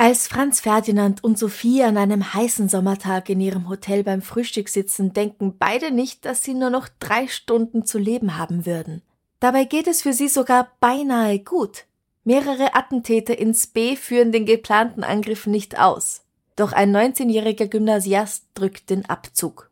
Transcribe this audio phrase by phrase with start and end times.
[0.00, 5.12] Als Franz Ferdinand und Sophie an einem heißen Sommertag in ihrem Hotel beim Frühstück sitzen,
[5.12, 9.02] denken beide nicht, dass sie nur noch drei Stunden zu leben haben würden.
[9.40, 11.86] Dabei geht es für sie sogar beinahe gut.
[12.22, 16.22] Mehrere Attentäter ins B führen den geplanten Angriff nicht aus.
[16.54, 19.68] Doch ein 19-jähriger Gymnasiast drückt den Abzug.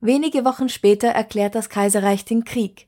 [0.00, 2.86] Wenige Wochen später erklärt das Kaiserreich den Krieg.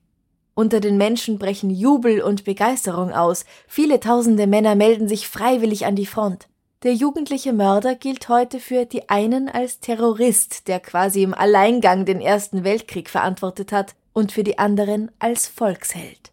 [0.54, 3.44] Unter den Menschen brechen Jubel und Begeisterung aus.
[3.68, 6.49] Viele tausende Männer melden sich freiwillig an die Front.
[6.82, 12.22] Der jugendliche Mörder gilt heute für die einen als Terrorist, der quasi im Alleingang den
[12.22, 16.32] Ersten Weltkrieg verantwortet hat, und für die anderen als Volksheld.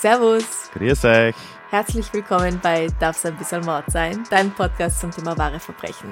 [0.00, 0.44] Servus!
[0.74, 1.55] Grüß euch.
[1.68, 6.10] Herzlich willkommen bei Darf's ein bisschen Mord sein, dein Podcast zum Thema wahre Verbrechen.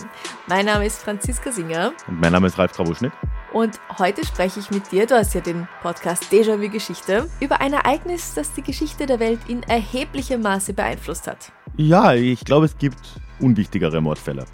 [0.49, 1.93] Mein Name ist Franziska Singer.
[2.09, 3.13] Und mein Name ist Ralf Grabuschnick.
[3.53, 7.73] Und heute spreche ich mit dir, du hast ja den Podcast Déjà-vu Geschichte, über ein
[7.73, 11.53] Ereignis, das die Geschichte der Welt in erheblichem Maße beeinflusst hat.
[11.77, 14.47] Ja, ich glaube, es gibt unwichtigere Mordfälle.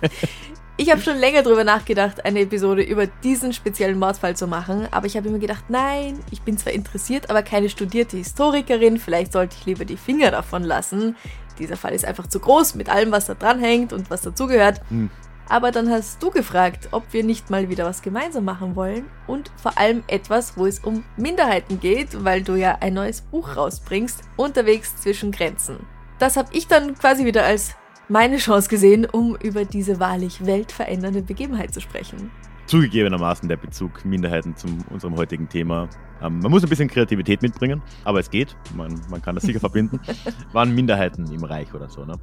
[0.80, 5.04] Ich habe schon länger darüber nachgedacht, eine Episode über diesen speziellen Mordfall zu machen, aber
[5.04, 9.56] ich habe immer gedacht, nein, ich bin zwar interessiert, aber keine studierte Historikerin, vielleicht sollte
[9.60, 11.16] ich lieber die Finger davon lassen.
[11.58, 14.80] Dieser Fall ist einfach zu groß mit allem, was da dranhängt und was dazugehört.
[14.88, 15.10] Hm.
[15.50, 19.50] Aber dann hast du gefragt, ob wir nicht mal wieder was gemeinsam machen wollen und
[19.62, 24.22] vor allem etwas, wo es um Minderheiten geht, weil du ja ein neues Buch rausbringst,
[24.38, 25.76] unterwegs zwischen Grenzen.
[26.18, 27.74] Das habe ich dann quasi wieder als
[28.10, 32.30] meine Chance gesehen, um über diese wahrlich weltverändernde Begebenheit zu sprechen.
[32.66, 35.88] Zugegebenermaßen der Bezug Minderheiten zu unserem heutigen Thema.
[36.22, 38.56] Ähm, man muss ein bisschen Kreativität mitbringen, aber es geht.
[38.76, 40.00] Man, man kann das sicher verbinden.
[40.52, 42.14] Waren Minderheiten im Reich oder so, ne?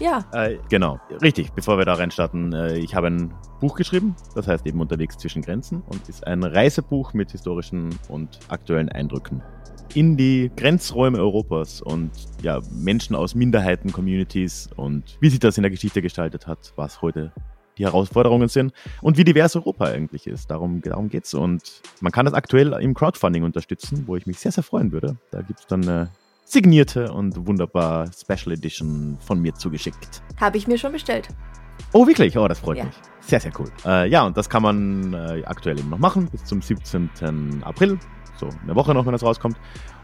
[0.00, 0.24] Ja.
[0.32, 1.52] Äh, genau, richtig.
[1.52, 5.42] Bevor wir da reinstarten, äh, ich habe ein Buch geschrieben, das heißt eben unterwegs zwischen
[5.42, 9.42] Grenzen und ist ein Reisebuch mit historischen und aktuellen Eindrücken
[9.94, 12.10] in die Grenzräume Europas und
[12.42, 17.02] ja, Menschen aus Minderheiten, Communities und wie sich das in der Geschichte gestaltet hat, was
[17.02, 17.32] heute
[17.78, 20.50] die Herausforderungen sind und wie divers Europa eigentlich ist.
[20.50, 21.34] Darum, darum geht es.
[21.34, 25.16] Und man kann das aktuell im Crowdfunding unterstützen, wo ich mich sehr, sehr freuen würde.
[25.30, 26.08] Da gibt es dann eine
[26.44, 30.22] signierte und wunderbar Special Edition von mir zugeschickt.
[30.38, 31.28] Habe ich mir schon bestellt.
[31.94, 32.36] Oh, wirklich?
[32.36, 32.84] Oh, das freut Ja.
[32.84, 32.94] mich.
[33.20, 33.70] Sehr, sehr cool.
[33.86, 37.62] Äh, ja, und das kann man äh, aktuell eben noch machen bis zum 17.
[37.62, 37.98] April.
[38.36, 39.56] So eine Woche noch, wenn das rauskommt.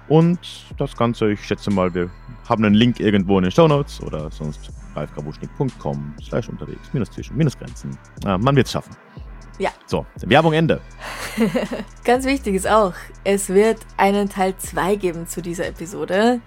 [0.09, 0.39] Und
[0.78, 2.11] das Ganze, ich schätze mal, wir
[2.49, 7.37] haben einen Link irgendwo in den Show Notes oder sonst ralfgrabuschnick.com slash unterwegs, minus zwischen,
[7.37, 7.97] minus Grenzen.
[8.25, 8.97] Äh, man wird es schaffen.
[9.59, 9.71] Ja.
[9.87, 10.81] So, Werbung Ende.
[12.05, 12.94] Ganz wichtig ist auch,
[13.25, 16.41] es wird einen Teil 2 geben zu dieser Episode.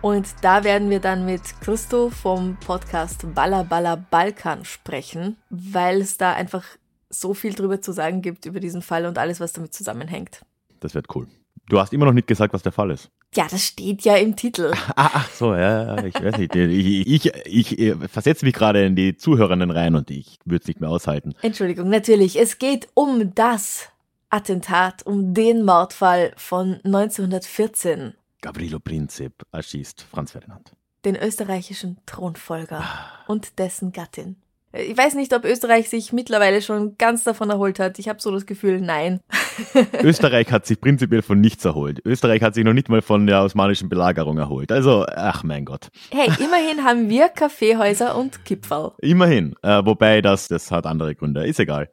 [0.00, 6.18] Und da werden wir dann mit Christo vom Podcast Balla Balla Balkan sprechen, weil es
[6.18, 6.64] da einfach
[7.10, 10.42] so viel drüber zu sagen gibt über diesen Fall und alles, was damit zusammenhängt.
[10.80, 11.26] Das wird cool.
[11.68, 13.10] Du hast immer noch nicht gesagt, was der Fall ist.
[13.34, 14.72] Ja, das steht ja im Titel.
[14.96, 16.54] Ah, ach so, ja, ja, ich weiß nicht.
[16.56, 20.68] Ich, ich, ich, ich versetze mich gerade in die Zuhörenden rein und ich würde es
[20.68, 21.34] nicht mehr aushalten.
[21.42, 23.90] Entschuldigung, natürlich, es geht um das
[24.30, 30.72] Attentat, um den Mordfall von 1914, Gavrilo Princip erschießt Franz Ferdinand.
[31.04, 32.84] den österreichischen Thronfolger
[33.26, 34.36] und dessen Gattin.
[34.72, 37.98] Ich weiß nicht, ob Österreich sich mittlerweile schon ganz davon erholt hat.
[37.98, 39.20] Ich habe so das Gefühl, nein.
[40.02, 42.00] Österreich hat sich prinzipiell von nichts erholt.
[42.04, 44.70] Österreich hat sich noch nicht mal von der osmanischen Belagerung erholt.
[44.70, 45.88] Also, ach mein Gott.
[46.10, 48.92] Hey, immerhin haben wir Kaffeehäuser und Kipferl.
[49.00, 49.54] Immerhin.
[49.62, 51.46] Äh, wobei das, das hat andere Gründe.
[51.46, 51.88] Ist egal.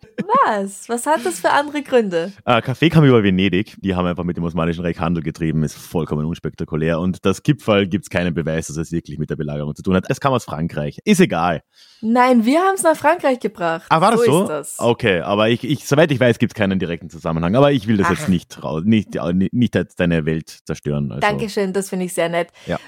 [0.46, 0.90] Was?
[0.90, 2.34] Was hat das für andere Gründe?
[2.44, 3.78] Äh, Kaffee kam über Venedig.
[3.80, 5.64] Die haben einfach mit dem Osmanischen Reich Handel getrieben.
[5.64, 7.00] Ist vollkommen unspektakulär.
[7.00, 9.96] Und das Gipfel gibt es keinen Beweis, dass es wirklich mit der Belagerung zu tun
[9.96, 10.06] hat.
[10.10, 11.00] Es kam aus Frankreich.
[11.06, 11.62] Ist egal.
[12.02, 13.86] Nein, wir haben es nach Frankreich gebracht.
[13.90, 14.42] Ah, war das so?
[14.44, 14.80] Ist das.
[14.80, 17.56] Okay, aber ich, ich, soweit ich weiß, gibt es keinen direkten Zusammenhang.
[17.56, 18.12] Aber ich will das Ach.
[18.12, 21.12] jetzt nicht raus, nicht, nicht, nicht jetzt deine Welt zerstören.
[21.12, 22.50] Also, Dankeschön, das finde ich sehr nett.
[22.66, 22.80] Ja.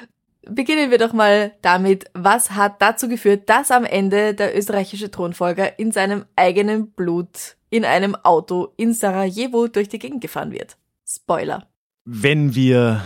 [0.49, 5.77] Beginnen wir doch mal damit, was hat dazu geführt, dass am Ende der österreichische Thronfolger
[5.77, 10.77] in seinem eigenen Blut in einem Auto in Sarajevo durch die Gegend gefahren wird.
[11.05, 11.67] Spoiler.
[12.05, 13.01] Wenn wir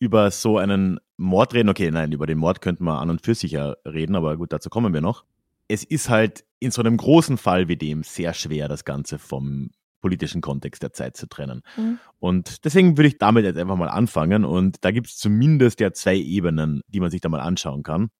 [0.00, 1.68] über so einen Mord reden.
[1.68, 4.52] Okay, nein, über den Mord könnten wir an und für sich ja reden, aber gut,
[4.52, 5.24] dazu kommen wir noch.
[5.70, 9.70] Es ist halt in so einem großen Fall wie dem sehr schwer, das Ganze vom
[10.00, 11.62] politischen Kontext der Zeit zu trennen.
[11.76, 11.98] Mhm.
[12.18, 14.44] Und deswegen würde ich damit jetzt einfach mal anfangen.
[14.44, 18.10] Und da gibt es zumindest ja zwei Ebenen, die man sich da mal anschauen kann.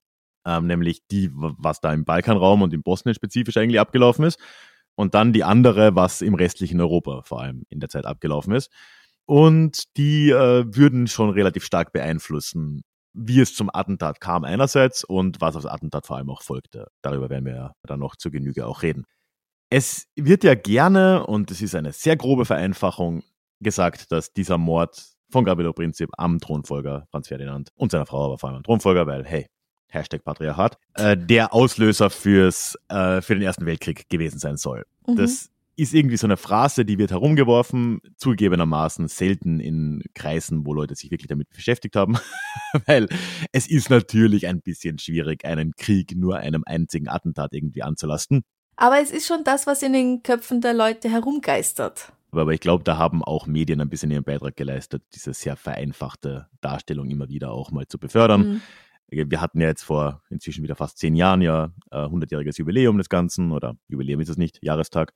[0.45, 4.39] Ähm, nämlich die, was da im Balkanraum und im Bosnien spezifisch eigentlich abgelaufen ist.
[4.95, 8.71] Und dann die andere, was im restlichen Europa vor allem in der Zeit abgelaufen ist.
[9.25, 15.41] Und die äh, würden schon relativ stark beeinflussen, wie es zum Attentat kam einerseits und
[15.41, 16.87] was aufs Attentat vor allem auch folgte.
[17.01, 19.05] Darüber werden wir ja dann noch zur Genüge auch reden.
[19.69, 23.23] Es wird ja gerne, und es ist eine sehr grobe Vereinfachung,
[23.61, 28.37] gesagt, dass dieser Mord von Gabriel Prinzip am Thronfolger Franz Ferdinand und seiner Frau, aber
[28.37, 29.47] vor allem am Thronfolger, weil, hey,
[29.87, 34.85] Hashtag Patriarchat, äh, der Auslöser fürs, äh, für den Ersten Weltkrieg gewesen sein soll.
[35.05, 35.17] Mhm.
[35.17, 40.95] Das ist irgendwie so eine Phrase, die wird herumgeworfen, zugegebenermaßen selten in Kreisen, wo Leute
[40.95, 42.17] sich wirklich damit beschäftigt haben,
[42.85, 43.07] weil
[43.51, 48.43] es ist natürlich ein bisschen schwierig, einen Krieg nur einem einzigen Attentat irgendwie anzulasten.
[48.75, 52.11] Aber es ist schon das, was in den Köpfen der Leute herumgeistert.
[52.31, 56.47] Aber ich glaube, da haben auch Medien ein bisschen ihren Beitrag geleistet, diese sehr vereinfachte
[56.61, 58.41] Darstellung immer wieder auch mal zu befördern.
[58.41, 58.61] Mhm.
[59.09, 63.09] Wir hatten ja jetzt vor inzwischen wieder fast zehn Jahren ja äh, 100-jähriges Jubiläum des
[63.09, 65.13] Ganzen oder Jubiläum ist es nicht, Jahrestag.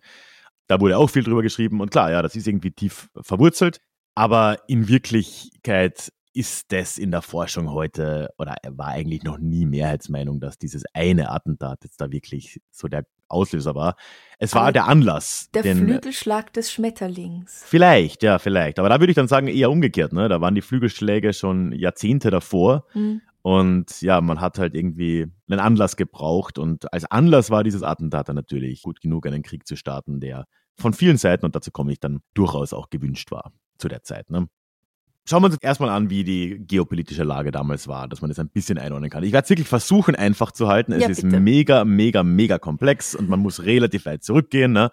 [0.68, 3.80] Da wurde auch viel drüber geschrieben und klar, ja, das ist irgendwie tief verwurzelt.
[4.16, 10.42] Aber in Wirklichkeit ist das in der Forschung heute oder war eigentlich noch nie Mehrheitsmeinung,
[10.42, 13.96] dass dieses eine Attentat jetzt da wirklich so der Auslöser war.
[14.38, 15.50] Es war der Anlass.
[15.54, 17.64] Der den, Flügelschlag des Schmetterlings.
[17.66, 18.80] Vielleicht, ja, vielleicht.
[18.80, 20.14] Aber da würde ich dann sagen, eher umgekehrt.
[20.14, 20.28] Ne?
[20.28, 22.86] Da waren die Flügelschläge schon Jahrzehnte davor.
[22.94, 23.22] Mhm.
[23.46, 26.58] Und ja, man hat halt irgendwie einen Anlass gebraucht.
[26.58, 30.46] Und als Anlass war dieses Attentat dann natürlich gut genug, einen Krieg zu starten, der
[30.80, 34.32] von vielen Seiten, und dazu komme ich dann durchaus auch gewünscht war zu der Zeit.
[34.32, 34.48] Ne?
[35.30, 38.50] Schauen wir uns erstmal an, wie die geopolitische Lage damals war, dass man das ein
[38.50, 39.24] bisschen einordnen kann.
[39.24, 40.92] Ich werde es wirklich versuchen, einfach zu halten.
[40.94, 44.72] Es ja, ist mega, mega, mega komplex und man muss relativ weit zurückgehen.
[44.72, 44.90] Ne?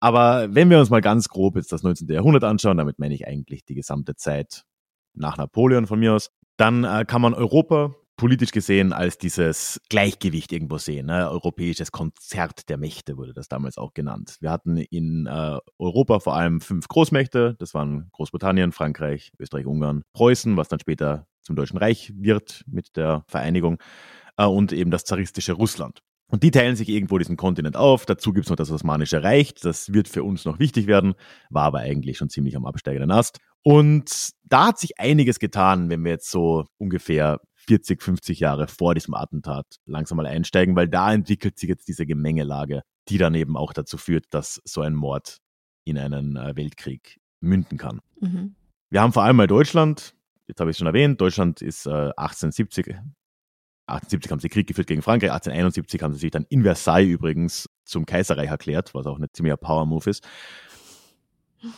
[0.00, 2.06] Aber wenn wir uns mal ganz grob jetzt das 19.
[2.08, 4.64] Jahrhundert anschauen, damit meine ich eigentlich die gesamte Zeit
[5.14, 6.30] nach Napoleon von mir aus,
[6.60, 11.06] dann äh, kann man Europa politisch gesehen als dieses Gleichgewicht irgendwo sehen.
[11.06, 11.30] Ne?
[11.30, 14.36] Europäisches Konzert der Mächte wurde das damals auch genannt.
[14.40, 17.56] Wir hatten in äh, Europa vor allem fünf Großmächte.
[17.58, 22.94] Das waren Großbritannien, Frankreich, Österreich, Ungarn, Preußen, was dann später zum Deutschen Reich wird mit
[22.94, 23.78] der Vereinigung
[24.36, 26.02] äh, und eben das zaristische Russland.
[26.30, 28.06] Und die teilen sich irgendwo diesen Kontinent auf.
[28.06, 29.54] Dazu gibt es noch das Osmanische Reich.
[29.54, 31.14] Das wird für uns noch wichtig werden,
[31.50, 33.38] war aber eigentlich schon ziemlich am absteigenden Ast.
[33.62, 38.94] Und da hat sich einiges getan, wenn wir jetzt so ungefähr 40, 50 Jahre vor
[38.94, 43.56] diesem Attentat langsam mal einsteigen, weil da entwickelt sich jetzt diese Gemengelage, die dann eben
[43.56, 45.38] auch dazu führt, dass so ein Mord
[45.84, 48.00] in einen äh, Weltkrieg münden kann.
[48.20, 48.54] Mhm.
[48.88, 50.14] Wir haben vor allem mal Deutschland,
[50.46, 52.96] jetzt habe ich es schon erwähnt, Deutschland ist äh, 1870,
[53.90, 57.68] 1870 haben sie Krieg geführt gegen Frankreich, 1871 haben sie sich dann in Versailles übrigens
[57.84, 60.26] zum Kaiserreich erklärt, was auch ein ziemlicher Power-Move ist.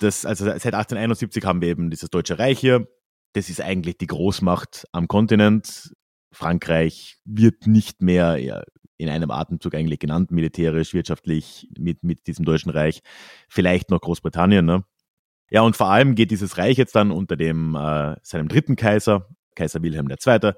[0.00, 2.86] Das, also seit 1871 haben wir eben dieses Deutsche Reich hier,
[3.32, 5.94] das ist eigentlich die Großmacht am Kontinent.
[6.30, 8.64] Frankreich wird nicht mehr
[8.96, 13.00] in einem Atemzug eigentlich genannt, militärisch, wirtschaftlich mit, mit diesem Deutschen Reich.
[13.48, 14.64] Vielleicht noch Großbritannien.
[14.64, 14.84] Ne?
[15.50, 19.28] Ja, und vor allem geht dieses Reich jetzt dann unter dem äh, seinem dritten Kaiser,
[19.54, 20.52] Kaiser Wilhelm II.,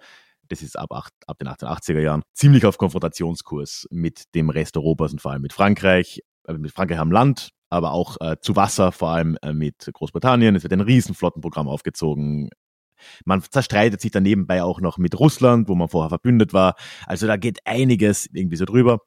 [0.48, 5.12] das ist ab, acht, ab den 1880er Jahren, ziemlich auf Konfrontationskurs mit dem Rest Europas
[5.12, 6.20] und vor allem mit Frankreich.
[6.46, 10.54] Äh, mit Frankreich am Land, aber auch äh, zu Wasser, vor allem äh, mit Großbritannien.
[10.56, 12.50] Es wird ein Riesenflottenprogramm aufgezogen.
[13.24, 16.74] Man zerstreitet sich dann nebenbei auch noch mit Russland, wo man vorher verbündet war.
[17.06, 19.00] Also da geht einiges irgendwie so drüber.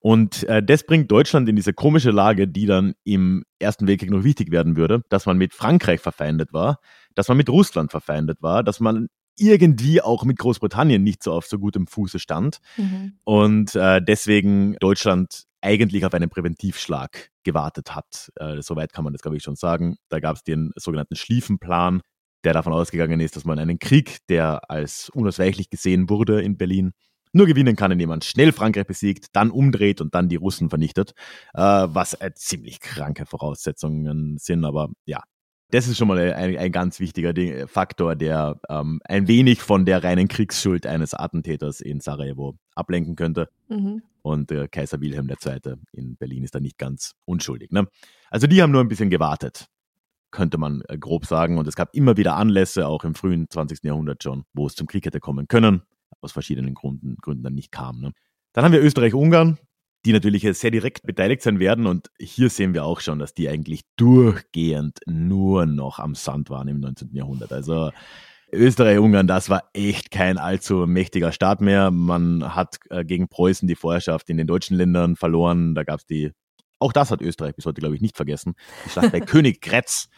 [0.00, 4.22] Und äh, das bringt Deutschland in diese komische Lage, die dann im Ersten Weltkrieg noch
[4.22, 6.78] wichtig werden würde, dass man mit Frankreich verfeindet war,
[7.16, 11.46] dass man mit Russland verfeindet war, dass man irgendwie auch mit Großbritannien nicht so auf
[11.46, 12.58] so gutem Fuße stand.
[12.76, 13.14] Mhm.
[13.24, 18.30] Und äh, deswegen Deutschland eigentlich auf einen Präventivschlag gewartet hat.
[18.36, 19.96] Äh, soweit kann man das, glaube ich, schon sagen.
[20.08, 22.02] Da gab es den sogenannten Schlieffenplan,
[22.44, 26.92] der davon ausgegangen ist, dass man einen Krieg, der als unausweichlich gesehen wurde in Berlin,
[27.32, 31.12] nur gewinnen kann, indem man schnell Frankreich besiegt, dann umdreht und dann die Russen vernichtet,
[31.54, 34.64] äh, was äh, ziemlich kranke Voraussetzungen sind.
[34.64, 35.22] Aber ja,
[35.70, 39.84] das ist schon mal ein, ein ganz wichtiger Ding, Faktor, der ähm, ein wenig von
[39.84, 43.48] der reinen Kriegsschuld eines Attentäters in Sarajevo ablenken könnte.
[43.68, 44.02] Mhm.
[44.22, 45.76] Und äh, Kaiser Wilhelm II.
[45.92, 47.70] in Berlin ist da nicht ganz unschuldig.
[47.70, 47.86] Ne?
[48.30, 49.68] Also die haben nur ein bisschen gewartet
[50.30, 51.58] könnte man äh, grob sagen.
[51.58, 53.82] Und es gab immer wieder Anlässe, auch im frühen 20.
[53.84, 55.82] Jahrhundert schon, wo es zum Krieg hätte kommen können,
[56.20, 58.00] aus verschiedenen Gründen, Gründen dann nicht kam.
[58.00, 58.12] Ne?
[58.52, 59.58] Dann haben wir Österreich-Ungarn,
[60.08, 61.86] die natürlich sehr direkt beteiligt sein werden.
[61.86, 66.66] Und hier sehen wir auch schon, dass die eigentlich durchgehend nur noch am Sand waren
[66.66, 67.14] im 19.
[67.14, 67.52] Jahrhundert.
[67.52, 67.90] Also
[68.50, 71.90] Österreich-Ungarn, das war echt kein allzu mächtiger Staat mehr.
[71.90, 75.74] Man hat äh, gegen Preußen die Vorherrschaft in den deutschen Ländern verloren.
[75.74, 76.32] Da gab es die,
[76.78, 78.54] auch das hat Österreich bis heute, glaube ich, nicht vergessen.
[78.86, 80.08] Die Schlacht bei König Grätz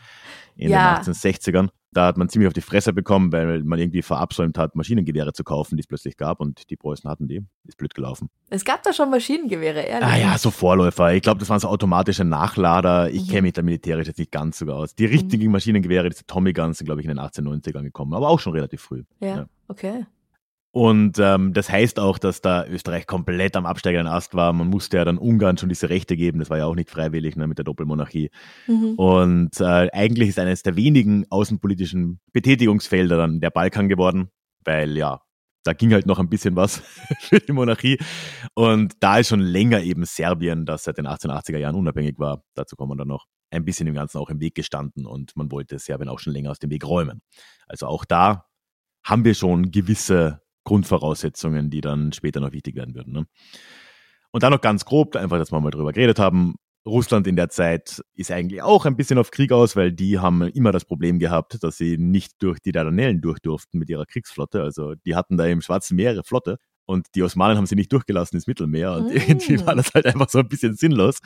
[0.55, 1.01] in ja.
[1.01, 1.71] den 1860ern.
[1.93, 5.43] Da hat man ziemlich auf die Fresse bekommen, weil man irgendwie verabsäumt hat, Maschinengewehre zu
[5.43, 7.45] kaufen, die es plötzlich gab und die Preußen hatten die.
[7.67, 8.29] Ist blöd gelaufen.
[8.49, 10.09] Es gab da schon Maschinengewehre, ehrlich.
[10.09, 11.13] Ah ja, so Vorläufer.
[11.15, 13.11] Ich glaube, das waren so automatische Nachlader.
[13.11, 13.31] Ich mhm.
[13.31, 14.95] kenne mich da militärisch jetzt nicht ganz sogar aus.
[14.95, 15.53] Die richtigen mhm.
[15.53, 18.83] Maschinengewehre, diese Tommy Guns, sind, glaube ich, in den 1890ern gekommen, aber auch schon relativ
[18.83, 19.03] früh.
[19.19, 19.47] Ja, ja.
[19.67, 20.07] okay.
[20.73, 24.53] Und ähm, das heißt auch, dass da Österreich komplett am absteigenden Ast war.
[24.53, 26.39] Man musste ja dann Ungarn schon diese Rechte geben.
[26.39, 28.31] Das war ja auch nicht freiwillig ne, mit der Doppelmonarchie.
[28.69, 28.95] Mhm.
[28.95, 34.31] Und äh, eigentlich ist eines der wenigen außenpolitischen Betätigungsfelder dann der Balkan geworden,
[34.65, 35.21] weil ja,
[35.65, 36.83] da ging halt noch ein bisschen was
[37.21, 37.99] für die Monarchie.
[38.55, 42.77] Und da ist schon länger eben Serbien, das seit den 1880er Jahren unabhängig war, dazu
[42.77, 45.81] kommen wir dann noch, ein bisschen dem Ganzen auch im Weg gestanden und man wollte
[45.81, 47.21] Serbien auch schon länger aus dem Weg räumen.
[47.67, 48.47] Also auch da
[49.05, 53.13] haben wir schon gewisse Grundvoraussetzungen, die dann später noch wichtig werden würden.
[53.13, 53.27] Ne?
[54.31, 56.55] Und dann noch ganz grob, einfach, dass wir mal drüber geredet haben.
[56.87, 60.43] Russland in der Zeit ist eigentlich auch ein bisschen auf Krieg aus, weil die haben
[60.43, 64.63] immer das Problem gehabt, dass sie nicht durch die Dardanellen durch durften mit ihrer Kriegsflotte.
[64.63, 67.93] Also die hatten da im Schwarzen Meer ihre Flotte und die Osmanen haben sie nicht
[67.93, 69.17] durchgelassen ins Mittelmeer und mm.
[69.29, 71.19] irgendwie war das halt einfach so ein bisschen sinnlos.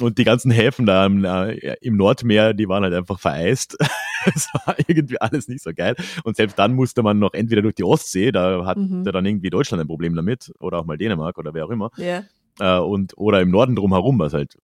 [0.00, 3.76] Und die ganzen Häfen da im, äh, im Nordmeer, die waren halt einfach vereist.
[4.26, 5.96] Es war irgendwie alles nicht so geil.
[6.24, 9.04] Und selbst dann musste man noch entweder durch die Ostsee, da hat mhm.
[9.04, 11.90] dann irgendwie Deutschland ein Problem damit, oder auch mal Dänemark oder wer auch immer.
[11.98, 12.24] Yeah.
[12.58, 14.56] Äh, und, oder im Norden drumherum, was halt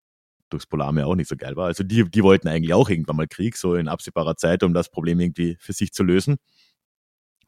[0.49, 1.67] durchs Polarmeer auch nicht so geil war.
[1.67, 4.89] Also die, die wollten eigentlich auch irgendwann mal Krieg, so in absehbarer Zeit, um das
[4.89, 6.37] Problem irgendwie für sich zu lösen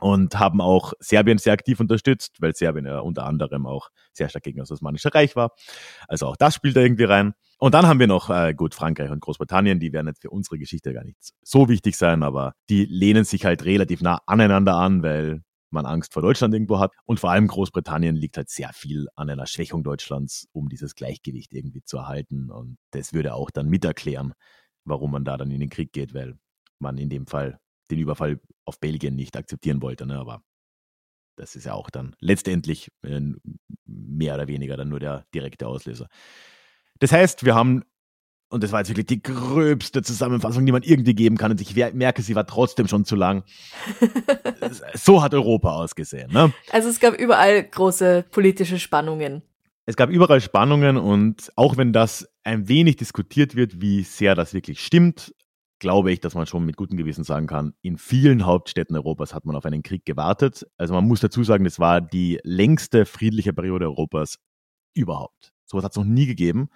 [0.04, 4.44] und haben auch Serbien sehr aktiv unterstützt, weil Serbien ja unter anderem auch sehr stark
[4.44, 5.56] gegen das Osmanische Reich war.
[6.10, 7.34] Also auch das spielt da irgendwie rein.
[7.64, 10.58] Und dann haben wir noch, äh, gut, Frankreich und Großbritannien, die werden jetzt für unsere
[10.60, 15.02] Geschichte gar nicht so wichtig sein, aber die lehnen sich halt relativ nah aneinander an,
[15.02, 16.92] weil man Angst vor Deutschland irgendwo hat.
[17.06, 21.54] Und vor allem Großbritannien liegt halt sehr viel an einer Schwächung Deutschlands, um dieses Gleichgewicht
[21.54, 22.52] irgendwie zu erhalten.
[22.52, 24.34] Und das würde auch dann mit erklären,
[24.84, 26.36] warum man da dann in den Krieg geht, weil
[26.80, 30.06] man in dem Fall den Überfall auf Belgien nicht akzeptieren wollte.
[30.06, 30.20] Ne?
[30.20, 30.44] Aber
[31.38, 33.22] das ist ja auch dann letztendlich äh,
[33.86, 36.10] mehr oder weniger dann nur der direkte Auslöser.
[37.04, 37.84] Das heißt, wir haben,
[38.48, 41.76] und das war jetzt wirklich die gröbste Zusammenfassung, die man irgendwie geben kann, und ich
[41.76, 43.44] merke, sie war trotzdem schon zu lang.
[44.94, 46.32] so hat Europa ausgesehen.
[46.32, 46.54] Ne?
[46.72, 49.42] Also es gab überall große politische Spannungen.
[49.86, 54.54] Es gab überall Spannungen und auch wenn das ein wenig diskutiert wird, wie sehr das
[54.54, 55.36] wirklich stimmt,
[55.80, 59.44] glaube ich, dass man schon mit gutem Gewissen sagen kann, in vielen Hauptstädten Europas hat
[59.44, 60.66] man auf einen Krieg gewartet.
[60.78, 64.40] Also man muss dazu sagen, es war die längste friedliche Periode Europas
[64.94, 65.53] überhaupt.
[65.74, 66.70] So etwas hat es noch nie gegeben.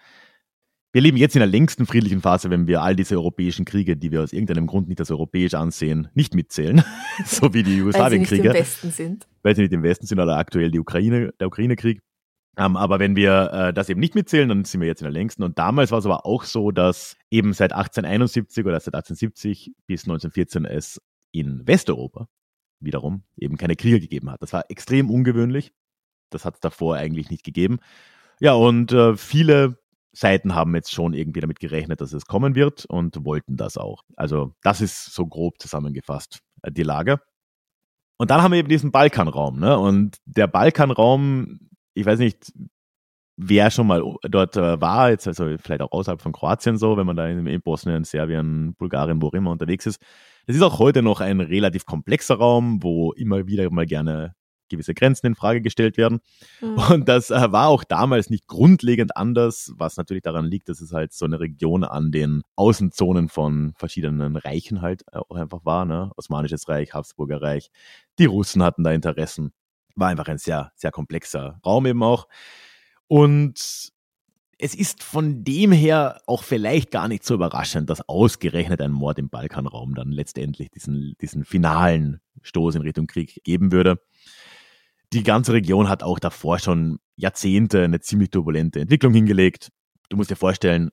[0.92, 4.12] Wir leben jetzt in der längsten friedlichen Phase, wenn wir all diese europäischen Kriege, die
[4.12, 6.84] wir aus irgendeinem Grund nicht als europäisch ansehen, nicht mitzählen.
[7.26, 8.50] so wie die Jugoslawienkriege.
[8.50, 9.28] Weil sie nicht im Westen sind.
[9.44, 12.02] Weil sie nicht im Westen sind oder aktuell die Ukraine, der Ukraine-Krieg.
[12.58, 15.12] Ähm, aber wenn wir äh, das eben nicht mitzählen, dann sind wir jetzt in der
[15.12, 15.44] längsten.
[15.44, 20.06] Und damals war es aber auch so, dass eben seit 1871 oder seit 1870 bis
[20.06, 21.00] 1914 es
[21.32, 22.28] in Westeuropa
[22.80, 24.42] wiederum eben keine Kriege gegeben hat.
[24.42, 25.72] Das war extrem ungewöhnlich.
[26.32, 27.78] Das hat es davor eigentlich nicht gegeben.
[28.40, 29.80] Ja, und äh, viele
[30.14, 34.04] Seiten haben jetzt schon irgendwie damit gerechnet, dass es kommen wird und wollten das auch.
[34.16, 37.20] Also das ist so grob zusammengefasst äh, die Lage.
[38.20, 39.60] Und dann haben wir eben diesen Balkanraum.
[39.60, 39.78] Ne?
[39.78, 41.68] Und der Balkanraum
[41.98, 42.54] ich weiß nicht,
[43.38, 47.08] wer schon mal dort äh, war, jetzt also vielleicht auch außerhalb von Kroatien so, wenn
[47.08, 50.00] man da in, in Bosnien, Serbien, Bulgarien, wo immer unterwegs ist.
[50.46, 54.36] Es ist auch heute noch ein relativ komplexer Raum, wo immer wieder mal gerne
[54.70, 56.20] gewisse Grenzen in Frage gestellt werden.
[56.62, 56.78] Mhm.
[56.92, 60.94] Und das äh, war auch damals nicht grundlegend anders, was natürlich daran liegt, dass es
[60.94, 66.12] halt so eine Region an den Außenzonen von verschiedenen Reichen halt auch einfach war, ne?
[66.18, 67.70] Osmanisches Reich, Habsburger Reich.
[68.20, 69.54] Die Russen hatten da Interessen
[69.98, 72.28] war einfach ein sehr, sehr komplexer Raum eben auch.
[73.08, 73.92] Und
[74.60, 79.20] es ist von dem her auch vielleicht gar nicht so überraschend, dass ausgerechnet ein Mord
[79.20, 84.02] im Balkanraum dann letztendlich diesen, diesen finalen Stoß in Richtung Krieg geben würde.
[85.14, 89.70] Die ganze Region hat auch davor schon Jahrzehnte eine ziemlich turbulente Entwicklung hingelegt.
[90.10, 90.90] Du musst dir vorstellen,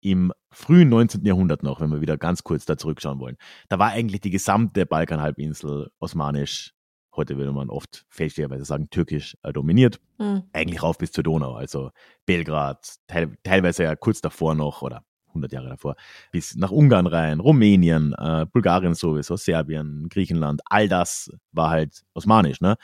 [0.00, 1.24] im frühen 19.
[1.24, 3.36] Jahrhundert noch, wenn wir wieder ganz kurz da zurückschauen wollen,
[3.68, 6.76] da war eigentlich die gesamte Balkanhalbinsel osmanisch
[7.16, 10.00] Heute würde man oft fälschlicherweise sagen, türkisch äh, dominiert.
[10.18, 10.42] Mhm.
[10.52, 11.54] Eigentlich rauf bis zur Donau.
[11.54, 11.90] Also
[12.26, 15.96] Belgrad, teil, teilweise ja kurz davor noch oder 100 Jahre davor,
[16.30, 20.60] bis nach Ungarn rein, Rumänien, äh, Bulgarien sowieso, Serbien, Griechenland.
[20.66, 22.60] All das war halt osmanisch.
[22.60, 22.76] Ne?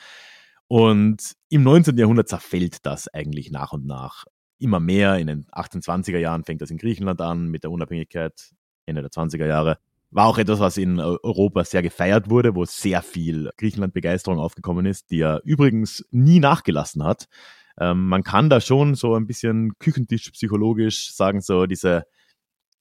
[0.73, 1.95] Und im 19.
[1.99, 4.25] Jahrhundert zerfällt das eigentlich nach und nach
[4.57, 5.19] immer mehr.
[5.19, 8.55] In den 1820er Jahren fängt das in Griechenland an mit der Unabhängigkeit,
[8.87, 9.77] Ende der 20er Jahre.
[10.09, 15.11] War auch etwas, was in Europa sehr gefeiert wurde, wo sehr viel Griechenland-Begeisterung aufgekommen ist,
[15.11, 17.27] die er übrigens nie nachgelassen hat.
[17.79, 22.07] Ähm, man kann da schon so ein bisschen Küchentisch psychologisch sagen, so diese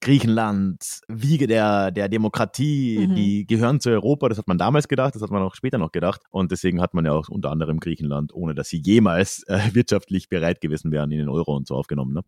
[0.03, 3.15] Griechenland, Wiege der, der Demokratie, mhm.
[3.15, 4.29] die gehören zu Europa.
[4.29, 6.23] Das hat man damals gedacht, das hat man auch später noch gedacht.
[6.31, 10.29] Und deswegen hat man ja auch unter anderem Griechenland, ohne dass sie jemals äh, wirtschaftlich
[10.29, 12.15] bereit gewesen wären, in den Euro und so aufgenommen.
[12.15, 12.23] Ne?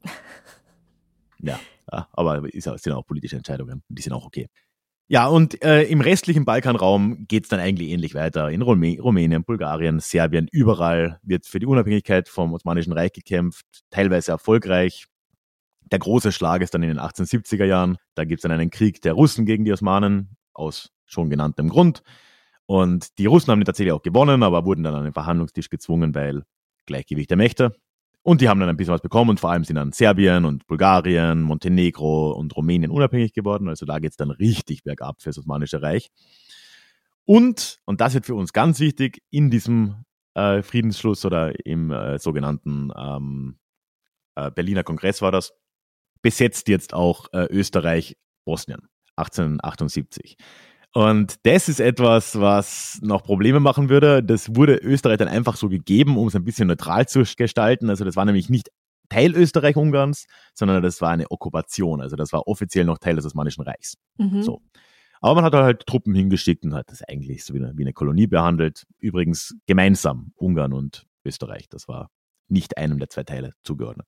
[1.43, 1.59] ja,
[2.13, 3.83] aber es sind auch politische Entscheidungen.
[3.89, 4.49] Die sind auch okay.
[5.07, 8.51] Ja, und äh, im restlichen Balkanraum geht es dann eigentlich ähnlich weiter.
[8.51, 14.33] In Rumä Rumänien, Bulgarien, Serbien, überall wird für die Unabhängigkeit vom Osmanischen Reich gekämpft, teilweise
[14.33, 15.07] erfolgreich.
[15.95, 17.99] Der große Schlag ist dann in den 1870er Jahren.
[18.17, 22.03] Da gibt es dann einen Krieg der Russen gegen die Osmanen aus schon genanntem Grund.
[22.67, 26.13] Und die Russen haben den tatsächlich auch gewonnen, aber wurden dann an den Verhandlungstisch gezwungen,
[26.13, 26.43] weil
[26.87, 27.77] Gleichgewicht der Mächte.
[28.23, 30.67] Und die haben dann ein bisschen was bekommen und vor allem sind dann Serbien und
[30.67, 33.69] Bulgarien, Montenegro und Rumänien unabhängig geworden.
[33.69, 36.11] Also da geht es dann richtig bergab für das Osmanische Reich.
[37.25, 42.19] Und, und das wird für uns ganz wichtig, in diesem äh, Friedensschluss oder im äh,
[42.19, 43.59] sogenannten ähm,
[44.35, 45.53] äh, Berliner Kongress war das,
[46.25, 48.81] besetzt jetzt auch äh, Österreich Bosnien
[49.17, 50.37] 1878.
[50.95, 54.23] Und das ist etwas, was noch Probleme machen würde.
[54.23, 57.91] Das wurde Österreich dann einfach so gegeben, um es ein bisschen neutral zu gestalten.
[57.91, 58.71] Also das war nämlich nicht
[59.11, 62.01] Teil Österreich-Ungarns, sondern das war eine Okkupation.
[62.01, 63.97] Also das war offiziell noch Teil des Osmanischen Reichs.
[64.17, 64.43] Mhm.
[64.43, 64.63] So.
[65.21, 67.93] Aber man hat halt Truppen hingeschickt und hat das eigentlich so wie eine, wie eine
[67.93, 68.85] Kolonie behandelt.
[68.99, 71.69] Übrigens gemeinsam Ungarn und Österreich.
[71.69, 72.11] Das war
[72.49, 74.07] nicht einem der zwei Teile zugeordnet.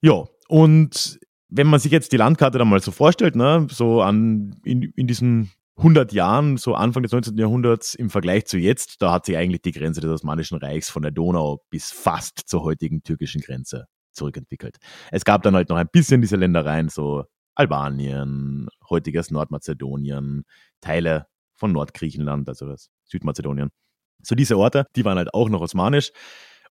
[0.00, 1.18] Ja, und
[1.48, 5.06] wenn man sich jetzt die Landkarte dann mal so vorstellt, ne, so an, in, in
[5.06, 7.38] diesen 100 Jahren, so Anfang des 19.
[7.38, 11.02] Jahrhunderts im Vergleich zu jetzt, da hat sich eigentlich die Grenze des Osmanischen Reichs von
[11.02, 14.76] der Donau bis fast zur heutigen türkischen Grenze zurückentwickelt.
[15.12, 17.24] Es gab dann halt noch ein bisschen diese Ländereien, so
[17.54, 20.44] Albanien, heutiges Nordmazedonien,
[20.80, 23.70] Teile von Nordgriechenland, also das Südmazedonien.
[24.22, 26.10] So diese Orte, die waren halt auch noch osmanisch.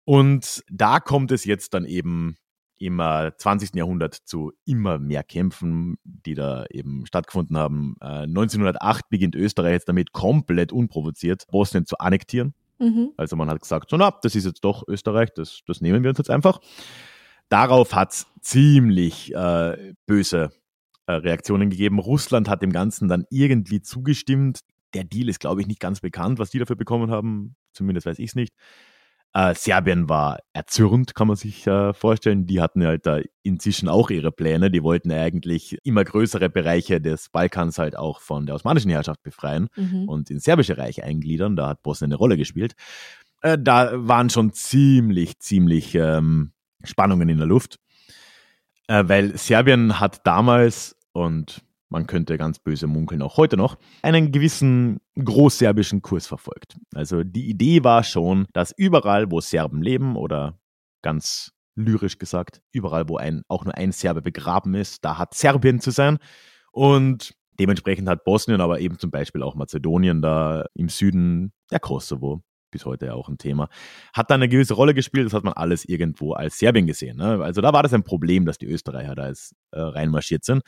[0.03, 2.37] Und da kommt es jetzt dann eben
[2.79, 3.75] im 20.
[3.75, 7.95] Jahrhundert zu immer mehr Kämpfen, die da eben stattgefunden haben.
[7.99, 12.53] 1908 äh, beginnt Österreich jetzt damit komplett unprovoziert Bosnien zu annektieren.
[12.79, 13.11] Mhm.
[13.17, 16.09] Also man hat gesagt, so na, das ist jetzt doch Österreich, das, das nehmen wir
[16.09, 16.59] uns jetzt einfach.
[17.49, 20.51] Darauf hat es ziemlich äh, böse
[21.05, 21.99] äh, Reaktionen gegeben.
[21.99, 24.61] Russland hat dem Ganzen dann irgendwie zugestimmt.
[24.93, 27.55] Der Deal ist, glaube ich, nicht ganz bekannt, was die dafür bekommen haben.
[27.73, 28.53] Zumindest weiß ich es nicht.
[29.37, 32.47] Äh, Serbien war erzürnt, kann man sich äh, vorstellen.
[32.47, 34.71] Die hatten halt da inzwischen auch ihre Pläne.
[34.71, 39.67] Die wollten eigentlich immer größere Bereiche des Balkans halt auch von der osmanischen Herrschaft befreien
[39.75, 40.09] mhm.
[40.09, 41.55] und ins serbische Reich eingliedern.
[41.55, 42.73] Da hat Bosnien eine Rolle gespielt.
[43.43, 47.77] Äh, da waren schon ziemlich, ziemlich ähm, Spannungen in der Luft.
[48.87, 54.31] Äh, weil Serbien hat damals und man könnte ganz böse munkeln, auch heute noch, einen
[54.31, 56.77] gewissen großserbischen Kurs verfolgt.
[56.93, 60.59] Also die Idee war schon, dass überall, wo Serben leben oder
[61.01, 65.79] ganz lyrisch gesagt, überall, wo ein, auch nur ein Serbe begraben ist, da hat Serbien
[65.79, 66.17] zu sein.
[66.71, 72.41] Und dementsprechend hat Bosnien, aber eben zum Beispiel auch Mazedonien da im Süden, der Kosovo,
[72.71, 73.69] bis heute ja auch ein Thema,
[74.13, 75.25] hat da eine gewisse Rolle gespielt.
[75.25, 77.17] Das hat man alles irgendwo als Serbien gesehen.
[77.17, 77.41] Ne?
[77.43, 80.63] Also da war das ein Problem, dass die Österreicher da jetzt äh, reinmarschiert sind.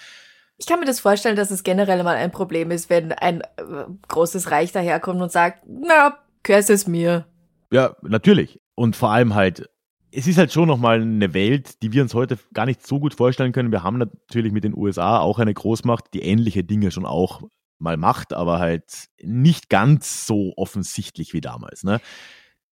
[0.59, 3.85] Ich kann mir das vorstellen, dass es generell mal ein Problem ist, wenn ein äh,
[4.09, 7.25] großes Reich daherkommt und sagt, na, gehörst es mir.
[7.71, 8.59] Ja, natürlich.
[8.75, 9.69] Und vor allem halt,
[10.11, 13.13] es ist halt schon nochmal eine Welt, die wir uns heute gar nicht so gut
[13.13, 13.71] vorstellen können.
[13.71, 17.41] Wir haben natürlich mit den USA auch eine Großmacht, die ähnliche Dinge schon auch
[17.77, 21.85] mal macht, aber halt nicht ganz so offensichtlich wie damals.
[21.85, 22.01] Ne?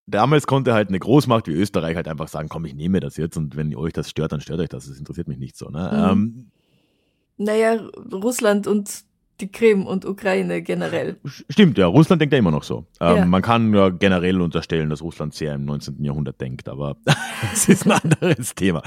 [0.08, 3.38] Damals konnte halt eine Großmacht wie Österreich halt einfach sagen, komm, ich nehme das jetzt
[3.38, 4.88] und wenn euch das stört, dann stört euch das.
[4.88, 5.69] Das interessiert mich nicht so.
[5.69, 5.89] Ne?
[5.93, 6.12] Mhm.
[6.12, 6.52] Ähm,
[7.38, 7.80] naja,
[8.12, 9.06] Russland und
[9.39, 11.19] die Krim und Ukraine generell.
[11.50, 12.88] Stimmt, ja, Russland denkt ja immer noch so.
[13.00, 13.26] Ähm, ja.
[13.26, 16.04] Man kann ja generell unterstellen, dass Russland sehr im 19.
[16.04, 16.97] Jahrhundert denkt, aber
[17.41, 18.82] das ist ein anderes Thema.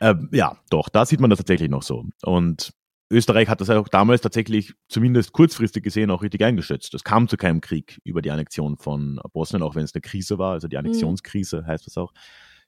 [0.00, 2.04] Ähm, ja, doch, da sieht man das tatsächlich noch so.
[2.22, 2.72] Und
[3.12, 6.94] Österreich hat das auch damals tatsächlich zumindest kurzfristig gesehen auch richtig eingeschätzt.
[6.94, 10.38] Es kam zu keinem Krieg über die Annexion von Bosnien, auch wenn es eine Krise
[10.38, 10.86] war, also die mhm.
[10.86, 12.12] Annexionskrise heißt das auch.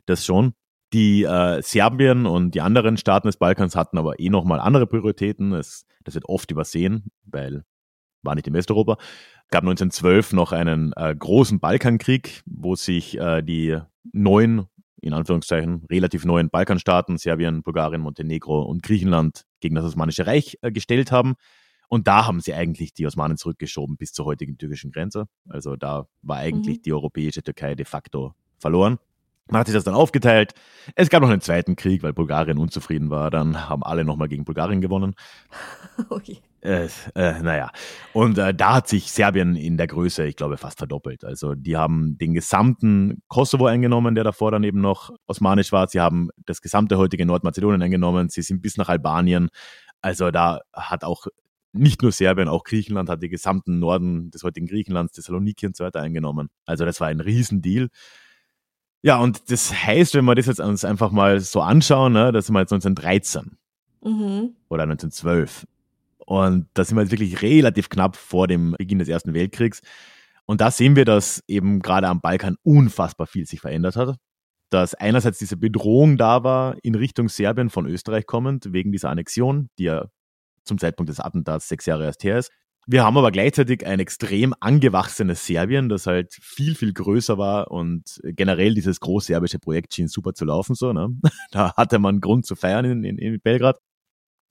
[0.07, 0.55] Das schon.
[0.93, 5.53] Die äh, Serbien und die anderen Staaten des Balkans hatten aber eh nochmal andere Prioritäten.
[5.53, 7.65] Es, das wird oft übersehen, weil
[8.23, 8.99] war nicht in Westeuropa.
[9.45, 13.79] Es gab 1912 noch einen äh, großen Balkankrieg, wo sich äh, die
[14.13, 14.67] neun,
[15.01, 20.71] in Anführungszeichen, relativ neuen Balkanstaaten, Serbien, Bulgarien, Montenegro und Griechenland gegen das Osmanische Reich äh,
[20.71, 21.35] gestellt haben.
[21.89, 25.27] Und da haben sie eigentlich die Osmanen zurückgeschoben bis zur heutigen türkischen Grenze.
[25.49, 26.83] Also da war eigentlich mhm.
[26.83, 28.99] die europäische Türkei de facto verloren.
[29.51, 30.55] Man hat sich das dann aufgeteilt.
[30.95, 33.31] Es gab noch einen zweiten Krieg, weil Bulgarien unzufrieden war.
[33.31, 35.15] Dann haben alle nochmal gegen Bulgarien gewonnen.
[36.09, 36.39] Oh je.
[36.63, 37.71] Äh, äh, naja.
[38.15, 41.23] Und äh, da hat sich Serbien in der Größe, ich glaube, fast verdoppelt.
[41.23, 45.87] Also die haben den gesamten Kosovo eingenommen, der davor dann eben noch osmanisch war.
[45.89, 48.31] Sie haben das gesamte heutige Nordmazedonien eingenommen.
[48.31, 49.51] Sie sind bis nach Albanien.
[50.01, 51.27] Also da hat auch
[51.73, 55.85] nicht nur Serbien, auch Griechenland hat den gesamten Norden des heutigen Griechenlands, Thessaloniki und so
[55.85, 56.49] weiter eingenommen.
[56.67, 57.89] Also das war ein Riesendeal.
[59.03, 62.47] Ja, und das heißt, wenn wir das jetzt uns einfach mal so anschauen, ne, das
[62.47, 63.57] sind wir jetzt 1913
[64.01, 64.55] mhm.
[64.69, 65.67] oder 1912.
[66.19, 69.83] Und da sind wir jetzt wirklich relativ knapp vor dem Beginn des Ersten Weltkriegs.
[70.47, 74.17] Und da sehen wir, dass eben gerade am Balkan unfassbar viel sich verändert hat.
[74.71, 79.69] Dass einerseits diese Bedrohung da war in Richtung Serbien von Österreich kommend, wegen dieser Annexion,
[79.79, 80.07] die ja
[80.65, 82.53] zum Zeitpunkt des Attentats sechs Jahre erst her ist.
[82.87, 88.21] Wir haben aber gleichzeitig ein extrem angewachsenes Serbien, das halt viel, viel größer war und
[88.25, 90.75] generell dieses großserbische Projekt schien super zu laufen.
[90.75, 91.09] So, ne?
[91.53, 93.79] Da hatte man Grund zu feiern in, in, in Belgrad.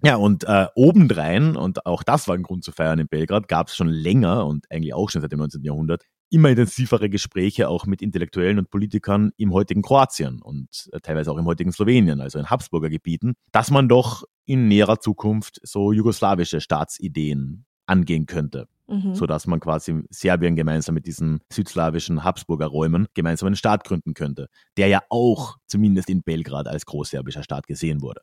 [0.03, 3.67] Ja, und äh, obendrein, und auch das war ein Grund zu feiern in Belgrad, gab
[3.67, 5.63] es schon länger und eigentlich auch schon seit dem 19.
[5.63, 11.31] Jahrhundert immer intensivere Gespräche auch mit Intellektuellen und Politikern im heutigen Kroatien und äh, teilweise
[11.31, 15.91] auch im heutigen Slowenien, also in Habsburger Gebieten, dass man doch in näherer Zukunft so
[15.91, 18.67] jugoslawische Staatsideen angehen könnte.
[18.91, 19.15] Mhm.
[19.15, 24.49] sodass man quasi Serbien gemeinsam mit diesen südslawischen Habsburger Räumen gemeinsam einen Staat gründen könnte,
[24.75, 28.21] der ja auch zumindest in Belgrad als großserbischer Staat gesehen wurde.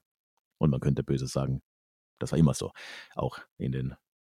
[0.59, 1.63] Und man könnte böse sagen,
[2.19, 2.73] das war immer so,
[3.15, 3.95] auch in den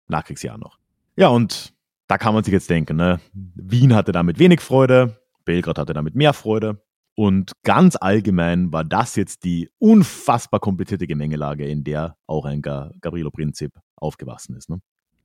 [0.09, 0.79] Nachkriegsjahren noch.
[1.17, 1.75] Ja, und
[2.07, 3.21] da kann man sich jetzt denken, ne?
[3.35, 6.83] Wien hatte damit wenig Freude, Belgrad hatte damit mehr Freude.
[7.15, 13.31] Und ganz allgemein war das jetzt die unfassbar komplizierte Gemengelage, in der auch ein Gabrielo
[13.31, 14.71] Prinzip aufgewachsen ist.
[14.71, 14.81] Ne?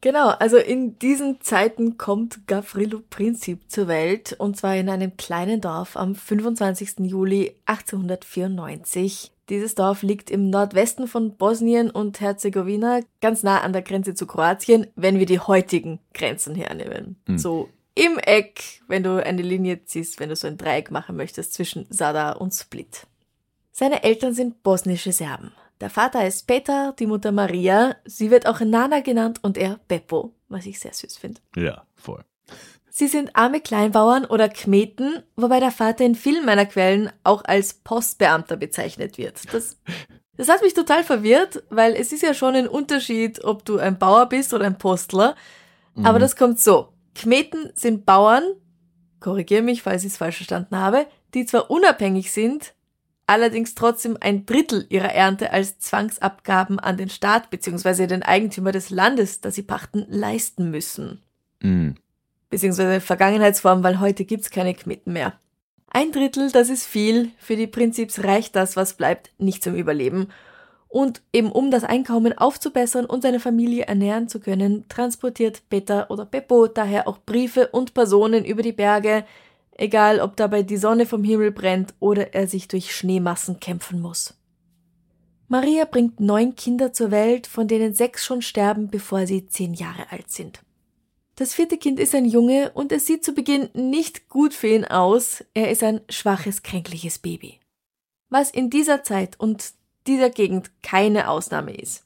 [0.00, 5.60] Genau, also in diesen Zeiten kommt Gavrilo Princip zur Welt und zwar in einem kleinen
[5.60, 7.00] Dorf am 25.
[7.00, 9.32] Juli 1894.
[9.48, 14.26] Dieses Dorf liegt im Nordwesten von Bosnien und Herzegowina, ganz nah an der Grenze zu
[14.26, 17.16] Kroatien, wenn wir die heutigen Grenzen hernehmen.
[17.26, 17.38] Mhm.
[17.38, 21.54] So im Eck, wenn du eine Linie ziehst, wenn du so ein Dreieck machen möchtest
[21.54, 23.06] zwischen Sada und Split.
[23.72, 25.52] Seine Eltern sind bosnische Serben.
[25.80, 27.96] Der Vater ist Peter, die Mutter Maria.
[28.04, 31.40] Sie wird auch Nana genannt und er Beppo, was ich sehr süß finde.
[31.54, 32.24] Ja, voll.
[32.90, 37.74] Sie sind arme Kleinbauern oder Kmeten, wobei der Vater in vielen meiner Quellen auch als
[37.74, 39.54] Postbeamter bezeichnet wird.
[39.54, 39.78] Das,
[40.36, 44.00] das hat mich total verwirrt, weil es ist ja schon ein Unterschied, ob du ein
[44.00, 45.36] Bauer bist oder ein Postler.
[45.94, 46.06] Mhm.
[46.06, 46.92] Aber das kommt so.
[47.14, 48.42] Kmeten sind Bauern,
[49.20, 52.74] korrigiere mich, falls ich es falsch verstanden habe, die zwar unabhängig sind,
[53.28, 58.06] allerdings trotzdem ein Drittel ihrer Ernte als Zwangsabgaben an den Staat bzw.
[58.06, 61.22] den Eigentümer des Landes, das sie pachten, leisten müssen.
[61.60, 61.96] Mhm.
[62.50, 65.34] Beziehungsweise Vergangenheitsform, weil heute gibt's keine Kmitten mehr.
[65.90, 67.30] Ein Drittel, das ist viel.
[67.38, 70.28] Für die Prinzips reicht das, was bleibt, nicht zum Überleben.
[70.88, 76.24] Und eben um das Einkommen aufzubessern und seine Familie ernähren zu können, transportiert Peter oder
[76.24, 79.24] Beppo daher auch Briefe und Personen über die Berge,
[79.78, 84.34] egal ob dabei die Sonne vom Himmel brennt oder er sich durch Schneemassen kämpfen muss.
[85.48, 90.12] Maria bringt neun Kinder zur Welt, von denen sechs schon sterben, bevor sie zehn Jahre
[90.12, 90.60] alt sind.
[91.36, 94.84] Das vierte Kind ist ein Junge und es sieht zu Beginn nicht gut für ihn
[94.84, 95.44] aus.
[95.54, 97.60] Er ist ein schwaches, kränkliches Baby.
[98.28, 99.72] Was in dieser Zeit und
[100.06, 102.04] dieser Gegend keine Ausnahme ist.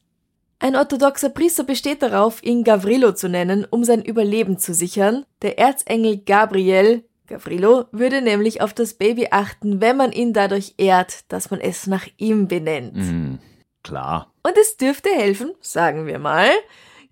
[0.59, 5.25] Ein orthodoxer Priester besteht darauf, ihn Gavrilo zu nennen, um sein Überleben zu sichern.
[5.41, 11.33] Der Erzengel Gabriel Gavrilo würde nämlich auf das Baby achten, wenn man ihn dadurch ehrt,
[11.33, 12.95] dass man es nach ihm benennt.
[12.95, 13.39] Mhm,
[13.83, 14.31] klar.
[14.43, 16.51] Und es dürfte helfen, sagen wir mal,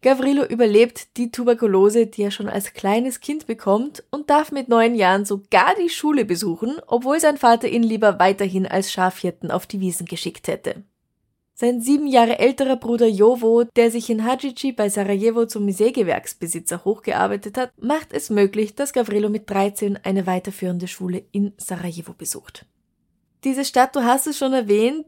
[0.02, 4.94] Gavrilo überlebt die Tuberkulose, die er schon als kleines Kind bekommt und darf mit neun
[4.94, 9.80] Jahren sogar die Schule besuchen, obwohl sein Vater ihn lieber weiterhin als Schafhirten auf die
[9.80, 10.82] Wiesen geschickt hätte.
[11.60, 17.58] Sein sieben Jahre älterer Bruder Jovo, der sich in Hadžići bei Sarajevo zum Sägewerksbesitzer hochgearbeitet
[17.58, 22.64] hat, macht es möglich, dass Gavrilo mit 13 eine weiterführende Schule in Sarajevo besucht.
[23.44, 25.04] Diese Stadt, du hast es schon erwähnt,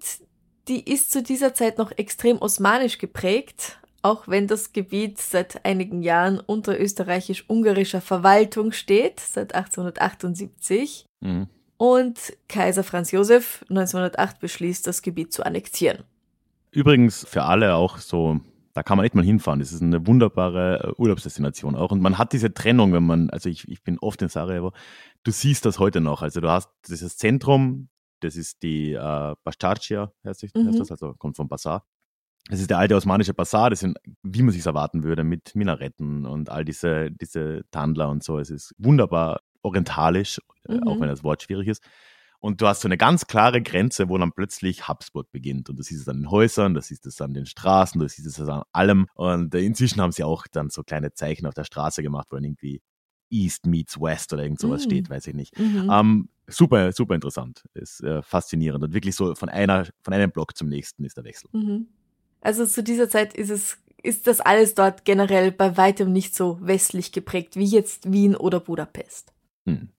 [0.69, 6.03] die ist zu dieser Zeit noch extrem osmanisch geprägt, auch wenn das Gebiet seit einigen
[6.03, 11.07] Jahren unter österreichisch-ungarischer Verwaltung steht, seit 1878.
[11.21, 11.49] Mhm.
[11.79, 16.05] Und Kaiser Franz Josef 1908 beschließt, das Gebiet zu annektieren.
[16.73, 18.41] Übrigens für alle auch so,
[18.73, 19.61] da kann man echt mal hinfahren.
[19.61, 21.93] Das ist eine wunderbare äh, Urlaubsdestination auch.
[21.93, 24.73] Und man hat diese Trennung, wenn man, also ich, ich bin oft in Sarajevo,
[25.23, 26.23] du siehst das heute noch.
[26.23, 27.89] Also du hast dieses Zentrum,
[28.21, 30.79] das ist die äh, Bastarcia, heißt, mhm.
[30.79, 31.87] das, also kommt vom Bazar.
[32.49, 36.27] Das ist der alte osmanische Bazar, das sind, wie man sich erwarten würde, mit Minaretten
[36.27, 38.39] und all diese, diese Tandler und so.
[38.39, 40.89] Es ist wunderbar orientalisch, äh, mhm.
[40.89, 41.83] auch wenn das Wort schwierig ist.
[42.43, 45.71] Und du hast so eine ganz klare Grenze, wo dann plötzlich Habsburg beginnt.
[45.71, 48.27] Und das siehst es an den Häusern, das siehst es an den Straßen, das siehst
[48.27, 49.07] es an allem.
[49.15, 52.37] Und äh, inzwischen haben sie auch dann so kleine Zeichen auf der Straße gemacht, wo
[52.37, 52.83] dann irgendwie
[53.31, 54.91] East meets West oder irgend sowas mhm.
[54.91, 55.57] steht, weiß ich nicht.
[55.57, 55.89] Mhm.
[55.89, 57.63] Ähm, super, super interessant.
[57.75, 58.83] Ist äh, faszinierend.
[58.83, 61.49] Und wirklich so von einer, von einem Block zum nächsten ist der Wechsel.
[61.53, 61.87] Mhm.
[62.41, 66.59] Also zu dieser Zeit ist es, ist das alles dort generell bei weitem nicht so
[66.61, 69.33] westlich geprägt wie jetzt Wien oder Budapest.
[69.65, 69.91] Hm.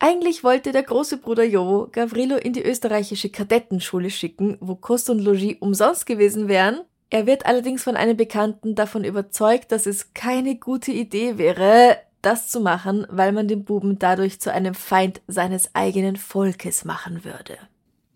[0.00, 5.18] Eigentlich wollte der große Bruder Jovo Gavrilo in die österreichische Kadettenschule schicken, wo Kost und
[5.18, 6.82] Logis umsonst gewesen wären.
[7.10, 12.48] Er wird allerdings von einem Bekannten davon überzeugt, dass es keine gute Idee wäre, das
[12.48, 17.58] zu machen, weil man den Buben dadurch zu einem Feind seines eigenen Volkes machen würde.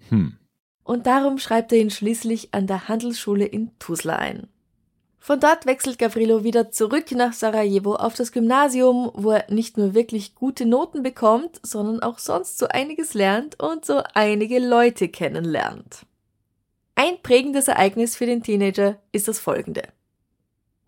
[0.08, 0.36] Hm.
[0.84, 4.48] Und darum schreibt er ihn schließlich an der Handelsschule in Tuzla ein.
[5.24, 9.94] Von dort wechselt Gavrilo wieder zurück nach Sarajevo auf das Gymnasium, wo er nicht nur
[9.94, 16.06] wirklich gute Noten bekommt, sondern auch sonst so einiges lernt und so einige Leute kennenlernt.
[16.96, 19.82] Ein prägendes Ereignis für den Teenager ist das folgende.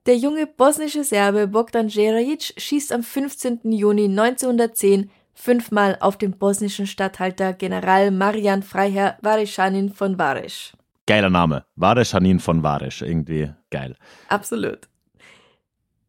[0.06, 3.60] Der junge bosnische Serbe Bogdan Jerajic schießt am 15.
[3.70, 10.72] Juni 1910 fünfmal auf den bosnischen Statthalter General Marian Freiherr Vareschanin von Varesch.
[11.06, 11.64] Geiler Name.
[11.76, 13.02] Vareschanin von Varesch.
[13.02, 13.96] Irgendwie geil.
[14.28, 14.88] Absolut.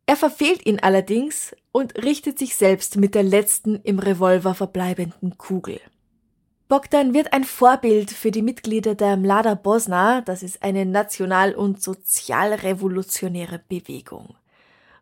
[0.06, 5.80] Er verfehlt ihn allerdings und richtet sich selbst mit der letzten im Revolver verbleibenden Kugel.
[6.68, 11.82] Bogdan wird ein Vorbild für die Mitglieder der Mlada Bosna, das ist eine national- und
[11.82, 14.36] sozialrevolutionäre Bewegung.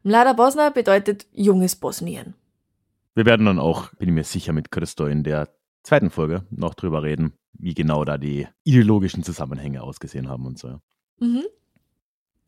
[0.03, 2.33] Mlada Bosna bedeutet junges Bosnien.
[3.15, 5.49] Wir werden dann auch, bin ich mir sicher, mit Christo in der
[5.83, 10.79] zweiten Folge noch drüber reden, wie genau da die ideologischen Zusammenhänge ausgesehen haben und so.
[11.19, 11.43] Mhm.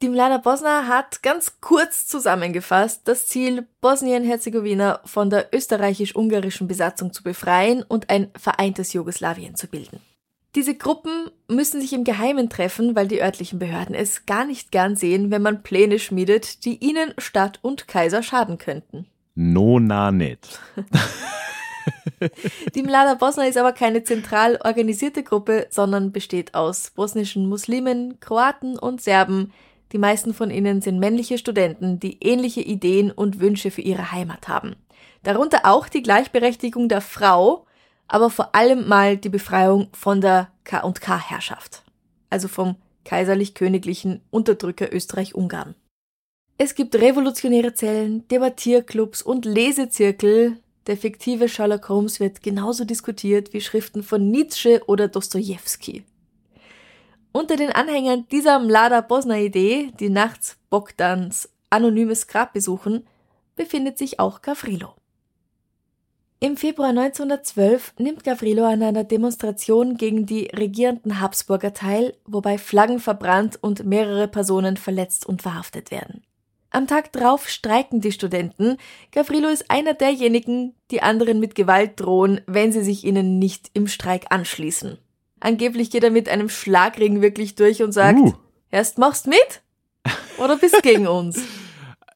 [0.02, 7.24] Die Mlada Bosna hat ganz kurz zusammengefasst das Ziel, Bosnien-Herzegowina von der österreichisch-ungarischen Besatzung zu
[7.24, 10.02] befreien und ein vereintes Jugoslawien zu bilden.
[10.56, 14.96] Diese Gruppen müssen sich im Geheimen treffen, weil die örtlichen Behörden es gar nicht gern
[14.96, 19.06] sehen, wenn man Pläne schmiedet, die ihnen Stadt und Kaiser schaden könnten.
[19.34, 20.60] No, na, net.
[22.76, 28.78] Die Mlada Bosna ist aber keine zentral organisierte Gruppe, sondern besteht aus bosnischen Muslimen, Kroaten
[28.78, 29.52] und Serben.
[29.92, 34.48] Die meisten von ihnen sind männliche Studenten, die ähnliche Ideen und Wünsche für ihre Heimat
[34.48, 34.76] haben.
[35.24, 37.66] Darunter auch die Gleichberechtigung der Frau,
[38.08, 41.84] aber vor allem mal die Befreiung von der K&K-Herrschaft.
[42.30, 45.76] Also vom kaiserlich-königlichen Unterdrücker Österreich-Ungarn.
[46.58, 53.62] Es gibt revolutionäre Zellen, Debattierclubs und Lesezirkel, der fiktive Sherlock Holmes wird genauso diskutiert wie
[53.62, 56.04] Schriften von Nietzsche oder Dostoevsky.
[57.32, 63.06] Unter den Anhängern dieser Mlada Bosna-Idee, die nachts Bogdans anonymes Grab besuchen,
[63.56, 64.94] befindet sich auch Gavrilo.
[66.40, 73.00] Im Februar 1912 nimmt Gavrilo an einer Demonstration gegen die regierenden Habsburger teil, wobei Flaggen
[73.00, 76.24] verbrannt und mehrere Personen verletzt und verhaftet werden.
[76.76, 78.76] Am Tag drauf streiken die Studenten.
[79.14, 83.88] Gavrilo ist einer derjenigen, die anderen mit Gewalt drohen, wenn sie sich ihnen nicht im
[83.88, 84.98] Streik anschließen.
[85.40, 88.34] Angeblich geht er mit einem Schlagring wirklich durch und sagt, uh.
[88.72, 89.62] erst machst mit
[90.38, 91.42] oder bist gegen uns.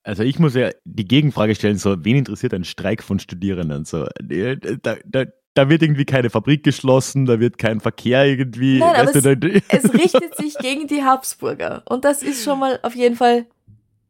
[0.01, 3.85] Also ich muss ja die Gegenfrage stellen, so, wen interessiert ein Streik von Studierenden?
[3.85, 8.79] So, da, da, da wird irgendwie keine Fabrik geschlossen, da wird kein Verkehr irgendwie.
[8.79, 9.23] Nein, aber es,
[9.67, 11.83] es richtet sich gegen die Habsburger.
[11.85, 13.45] Und das ist schon mal auf jeden Fall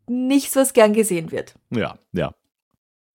[0.09, 1.55] nichts, was gern gesehen wird.
[1.69, 2.33] Ja, ja.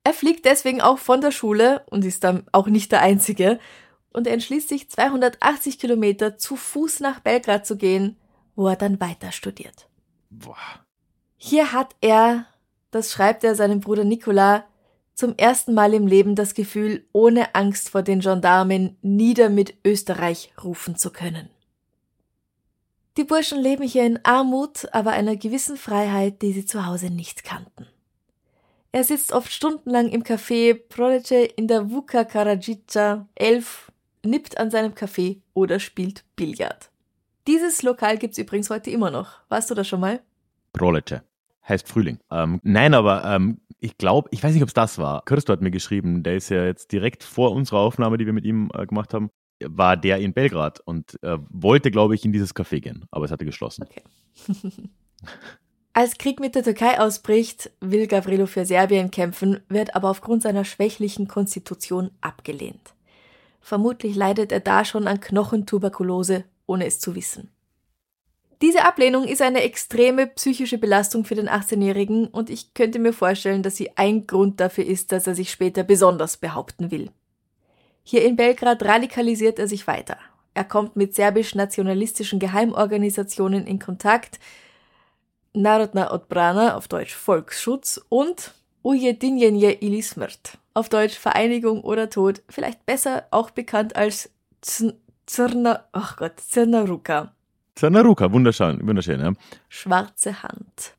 [0.04, 3.59] Er fliegt deswegen auch von der Schule und ist dann auch nicht der Einzige
[4.12, 8.16] und er entschließt sich 280 Kilometer zu Fuß nach Belgrad zu gehen,
[8.54, 9.88] wo er dann weiter studiert.
[10.30, 10.57] Boah.
[11.37, 12.46] Hier hat er,
[12.90, 14.64] das schreibt er seinem Bruder Nicola,
[15.14, 20.52] zum ersten Mal im Leben das Gefühl, ohne Angst vor den Gendarmen nieder mit Österreich
[20.62, 21.50] rufen zu können.
[23.16, 27.44] Die Burschen leben hier in Armut, aber einer gewissen Freiheit, die sie zu Hause nicht
[27.44, 27.87] kannten.
[28.90, 33.92] Er sitzt oft stundenlang im Café Prolece in der Vuka Karadzica 11,
[34.24, 36.90] nippt an seinem Kaffee oder spielt Billard.
[37.46, 39.40] Dieses Lokal gibt's übrigens heute immer noch.
[39.48, 40.20] Warst du das schon mal?
[40.72, 41.22] Prolece.
[41.68, 42.18] Heißt Frühling.
[42.31, 45.24] Ähm, nein, aber ähm, ich glaube, ich weiß nicht, ob es das war.
[45.24, 48.44] Christo hat mir geschrieben, der ist ja jetzt direkt vor unserer Aufnahme, die wir mit
[48.44, 49.31] ihm äh, gemacht haben,
[49.68, 53.31] war der in Belgrad und äh, wollte, glaube ich, in dieses Café gehen, aber es
[53.31, 53.85] hatte geschlossen.
[53.85, 54.03] Okay.
[55.96, 60.64] Als Krieg mit der Türkei ausbricht, will Gavrilo für Serbien kämpfen, wird aber aufgrund seiner
[60.64, 62.94] schwächlichen Konstitution abgelehnt.
[63.61, 67.50] Vermutlich leidet er da schon an Knochentuberkulose, ohne es zu wissen.
[68.61, 73.62] Diese Ablehnung ist eine extreme psychische Belastung für den 18-Jährigen und ich könnte mir vorstellen,
[73.62, 77.11] dass sie ein Grund dafür ist, dass er sich später besonders behaupten will.
[78.05, 80.19] Hier in Belgrad radikalisiert er sich weiter.
[80.53, 84.38] Er kommt mit serbisch-nationalistischen Geheimorganisationen in Kontakt,
[85.55, 88.53] Narodna Odbrana, auf Deutsch Volksschutz, und
[88.85, 96.17] Ujedinjenje ili smrt, auf Deutsch Vereinigung oder Tod, vielleicht besser auch bekannt als Zrna, ach
[96.17, 97.33] Gott, Zrnaruka.
[97.75, 99.33] Zrnaruka, wunderschön, wunderschön, ja.
[99.69, 100.93] Schwarze Hand.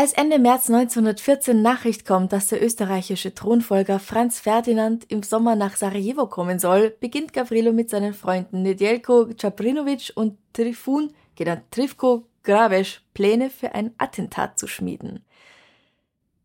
[0.00, 5.76] Als Ende März 1914 Nachricht kommt, dass der österreichische Thronfolger Franz Ferdinand im Sommer nach
[5.76, 13.02] Sarajevo kommen soll, beginnt Gavrilo mit seinen Freunden Nedjelko Čaprinović und Trifun, genannt Trifko Gravesch,
[13.12, 15.22] Pläne für ein Attentat zu schmieden.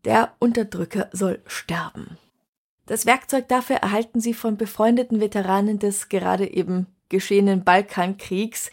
[0.03, 2.17] Der Unterdrücker soll sterben.
[2.87, 8.69] Das Werkzeug dafür erhalten sie von befreundeten Veteranen des gerade eben geschehenen Balkankriegs,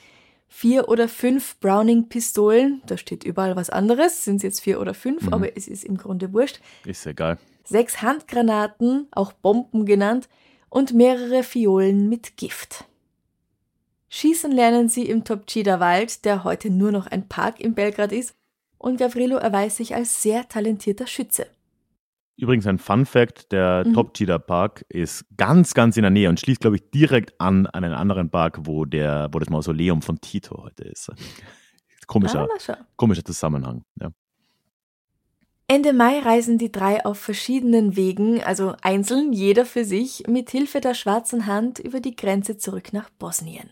[0.52, 5.22] vier oder fünf Browning-Pistolen, da steht überall was anderes, sind es jetzt vier oder fünf,
[5.22, 5.32] mhm.
[5.32, 6.60] aber es ist im Grunde wurscht.
[6.84, 7.38] Ist egal.
[7.64, 10.28] Sechs Handgranaten, auch Bomben genannt,
[10.68, 12.84] und mehrere Fiolen mit Gift.
[14.10, 18.34] Schießen lernen sie im Topčida Wald, der heute nur noch ein Park in Belgrad ist,
[18.76, 21.46] und Gavrilo erweist sich als sehr talentierter Schütze.
[22.36, 23.94] Übrigens ein Fun Fact, der mhm.
[23.94, 27.66] Top Cheetah Park ist ganz, ganz in der Nähe und schließt, glaube ich, direkt an,
[27.66, 31.10] an einen anderen Park, wo, der, wo das Mausoleum von Tito heute ist.
[32.06, 33.84] Komischer, ah, komischer Zusammenhang.
[34.00, 34.10] Ja.
[35.68, 40.80] Ende Mai reisen die drei auf verschiedenen Wegen, also einzeln, jeder für sich, mit Hilfe
[40.80, 43.70] der schwarzen Hand über die Grenze zurück nach Bosnien.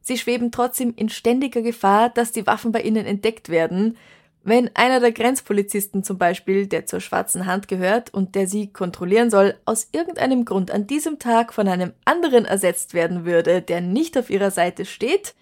[0.00, 3.98] Sie schweben trotzdem in ständiger Gefahr, dass die Waffen bei ihnen entdeckt werden,
[4.44, 9.30] wenn einer der Grenzpolizisten zum Beispiel, der zur schwarzen Hand gehört und der sie kontrollieren
[9.30, 14.16] soll, aus irgendeinem Grund an diesem Tag von einem anderen ersetzt werden würde, der nicht
[14.16, 15.34] auf ihrer Seite steht,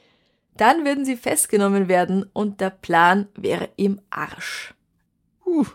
[0.56, 4.74] dann würden sie festgenommen werden und der Plan wäre im Arsch.
[5.44, 5.66] Uh.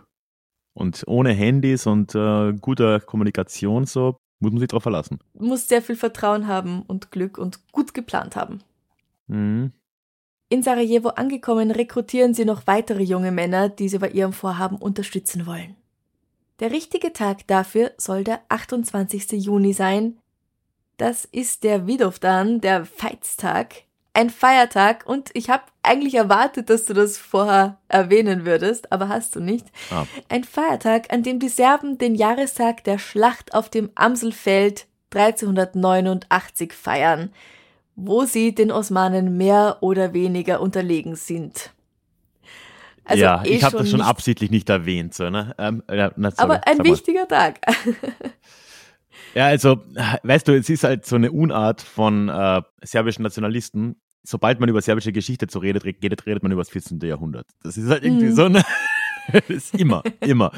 [0.74, 5.20] Und ohne Handys und äh, guter Kommunikation so muss man sich darauf verlassen.
[5.38, 8.60] Muss sehr viel Vertrauen haben und Glück und gut geplant haben.
[9.28, 9.72] Mhm.
[10.52, 15.46] In Sarajevo angekommen, rekrutieren sie noch weitere junge Männer, die sie bei ihrem Vorhaben unterstützen
[15.46, 15.78] wollen.
[16.60, 19.32] Der richtige Tag dafür soll der 28.
[19.32, 20.18] Juni sein.
[20.98, 23.84] Das ist der Vidovdan, der Feitstag,
[24.14, 29.34] ein Feiertag und ich habe eigentlich erwartet, dass du das vorher erwähnen würdest, aber hast
[29.38, 29.68] du nicht.
[29.90, 30.06] Ah.
[30.28, 37.32] Ein Feiertag, an dem die Serben den Jahrestag der Schlacht auf dem Amselfeld 1389 feiern
[37.96, 41.72] wo sie den Osmanen mehr oder weniger unterlegen sind.
[43.04, 45.14] Also ja, eh ich habe das schon nicht, absichtlich nicht erwähnt.
[45.14, 45.54] So, ne?
[45.58, 47.60] Ähm, ja, na, sorry, aber ein wichtiger Tag.
[49.36, 49.82] ja, also,
[50.24, 54.00] weißt du, es ist halt so eine Unart von äh, serbischen Nationalisten.
[54.24, 57.00] Sobald man über serbische Geschichte zu redet, redet, redet man über das 14.
[57.00, 57.48] Jahrhundert.
[57.64, 58.36] Das ist halt irgendwie mm.
[58.36, 58.64] so eine.
[59.32, 60.52] das ist immer, immer.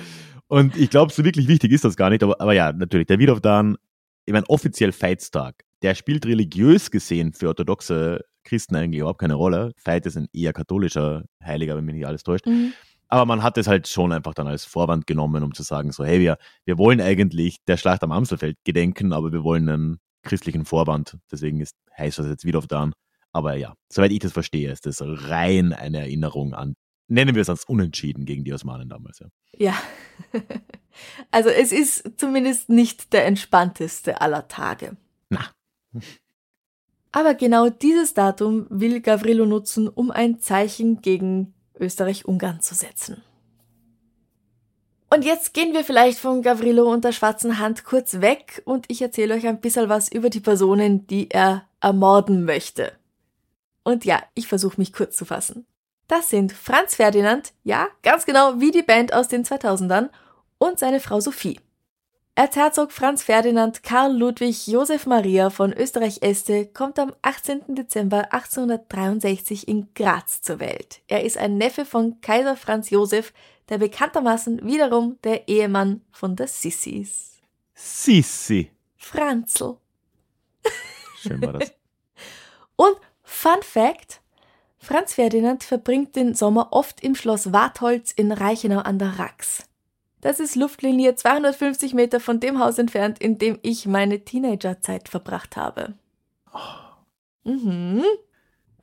[0.48, 2.24] Und ich glaube, so wirklich wichtig ist das gar nicht.
[2.24, 3.78] Aber, aber ja, natürlich, der Wiederdan,
[4.26, 9.74] ich meine, offiziell Feitstag der spielt religiös gesehen für orthodoxe Christen eigentlich überhaupt keine Rolle.
[9.84, 12.46] Veit ist ein eher katholischer Heiliger, wenn mich nicht alles täuscht.
[12.48, 12.74] Mhm.
[13.10, 16.04] Aber man hat es halt schon einfach dann als Vorwand genommen, um zu sagen, so,
[16.04, 20.66] hey, wir, wir wollen eigentlich der Schlacht am Amselfeld gedenken, aber wir wollen einen christlichen
[20.66, 21.18] Vorwand.
[21.32, 22.90] Deswegen ist, heißt das jetzt wieder auf da.
[23.32, 26.76] Aber ja, soweit ich das verstehe, ist das rein eine Erinnerung an,
[27.08, 29.20] nennen wir es als Unentschieden gegen die Osmanen damals.
[29.20, 29.28] Ja.
[29.58, 30.42] ja.
[31.32, 34.96] Also es ist zumindest nicht der entspannteste aller Tage.
[35.30, 35.50] Na,
[37.12, 43.22] aber genau dieses Datum will Gavrilo nutzen, um ein Zeichen gegen Österreich-Ungarn zu setzen.
[45.14, 49.00] Und jetzt gehen wir vielleicht von Gavrilo und der schwarzen Hand kurz weg und ich
[49.00, 52.94] erzähle euch ein bisschen was über die Personen, die er ermorden möchte.
[53.84, 55.68] Und ja, ich versuche mich kurz zu fassen.
[56.08, 60.10] Das sind Franz Ferdinand, ja, ganz genau wie die Band aus den 2000ern,
[60.58, 61.60] und seine Frau Sophie.
[62.36, 67.76] Erzherzog Franz Ferdinand Karl Ludwig Josef Maria von Österreich-Este kommt am 18.
[67.76, 71.04] Dezember 1863 in Graz zur Welt.
[71.08, 73.34] Er ist ein Neffe von Kaiser Franz Josef,
[73.70, 77.40] der bekanntermaßen wiederum der Ehemann von der Sissis.
[77.76, 78.72] Sissi.
[78.98, 79.78] Franzl.
[81.22, 81.72] Schön war das.
[82.76, 84.22] Und Fun Fact:
[84.80, 89.66] Franz Ferdinand verbringt den Sommer oft im Schloss Wartholz in Reichenau an der Rax.
[90.24, 95.58] Das ist Luftlinie 250 Meter von dem Haus entfernt, in dem ich meine Teenagerzeit verbracht
[95.58, 95.96] habe.
[97.44, 98.04] Mhm.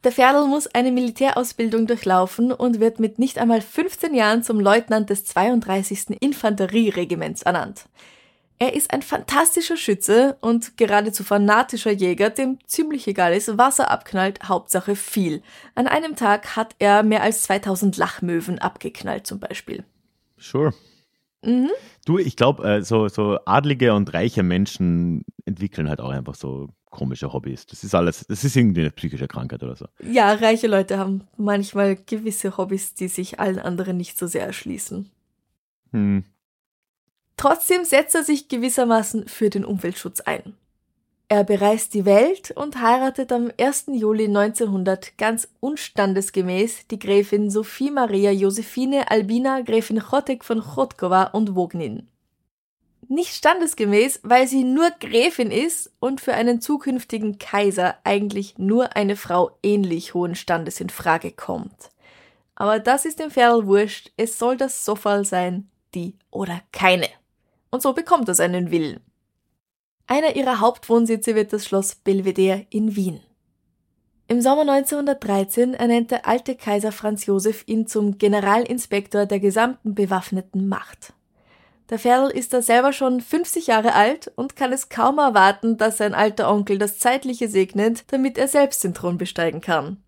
[0.05, 5.09] Der Ferdl muss eine Militärausbildung durchlaufen und wird mit nicht einmal 15 Jahren zum Leutnant
[5.09, 6.21] des 32.
[6.21, 7.87] Infanterieregiments ernannt.
[8.59, 13.91] Er ist ein fantastischer Schütze und geradezu fanatischer Jäger, dem ziemlich egal ist, was er
[13.91, 15.43] abknallt, Hauptsache viel.
[15.75, 19.85] An einem Tag hat er mehr als 2000 Lachmöwen abgeknallt zum Beispiel.
[20.37, 20.75] Sure.
[21.43, 21.71] Mhm.
[22.05, 26.69] Du, ich glaube, äh, so, so adlige und reiche Menschen entwickeln halt auch einfach so
[26.91, 27.67] komische Hobbys.
[27.67, 29.87] Das ist alles, das ist irgendwie eine psychische Krankheit oder so.
[30.03, 35.11] Ja, reiche Leute haben manchmal gewisse Hobbys, die sich allen anderen nicht so sehr erschließen.
[35.93, 36.25] Hm.
[37.37, 40.55] Trotzdem setzt er sich gewissermaßen für den Umweltschutz ein.
[41.33, 43.85] Er bereist die Welt und heiratet am 1.
[43.93, 51.55] Juli 1900 ganz unstandesgemäß die Gräfin Sophie Maria Josephine Albina Gräfin Chotek von Chotkova und
[51.55, 52.09] Wognin.
[53.07, 59.15] Nicht standesgemäß, weil sie nur Gräfin ist und für einen zukünftigen Kaiser eigentlich nur eine
[59.15, 61.91] Frau ähnlich hohen Standes in Frage kommt.
[62.57, 67.07] Aber das ist dem Ferl wurscht, es soll das Sofal sein, die oder keine.
[67.71, 68.99] Und so bekommt er seinen Willen.
[70.11, 73.21] Einer ihrer Hauptwohnsitze wird das Schloss Belvedere in Wien.
[74.27, 80.67] Im Sommer 1913 ernennt der alte Kaiser Franz Josef ihn zum Generalinspektor der gesamten bewaffneten
[80.67, 81.13] Macht.
[81.91, 85.99] Der Ferl ist da selber schon 50 Jahre alt und kann es kaum erwarten, dass
[85.99, 89.99] sein alter Onkel das Zeitliche segnet, damit er selbst den Thron besteigen kann.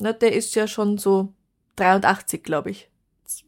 [0.00, 1.32] Na, der ist ja schon so
[1.76, 2.90] 83, glaube ich.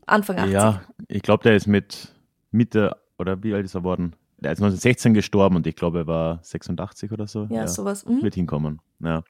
[0.06, 0.52] Anfang 80.
[0.52, 2.14] Ja, ich glaube, der ist mit
[2.52, 4.14] Mitte, oder wie alt ist er worden?
[4.44, 7.48] Der ist 1916 gestorben und ich glaube, er war 86 oder so.
[7.50, 8.04] Ja, sowas.
[8.04, 8.22] Mhm.
[8.22, 8.80] Wird hinkommen.
[9.00, 9.24] Ja.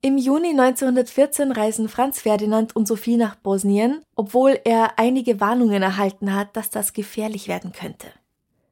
[0.00, 6.32] Im Juni 1914 reisen Franz Ferdinand und Sophie nach Bosnien, obwohl er einige Warnungen erhalten
[6.32, 8.06] hat, dass das gefährlich werden könnte.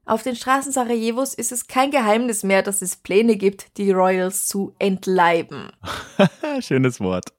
[0.05, 4.47] Auf den Straßen Sarajevos ist es kein Geheimnis mehr, dass es Pläne gibt, die Royals
[4.47, 5.71] zu entleiben.
[6.61, 7.33] Schönes Wort.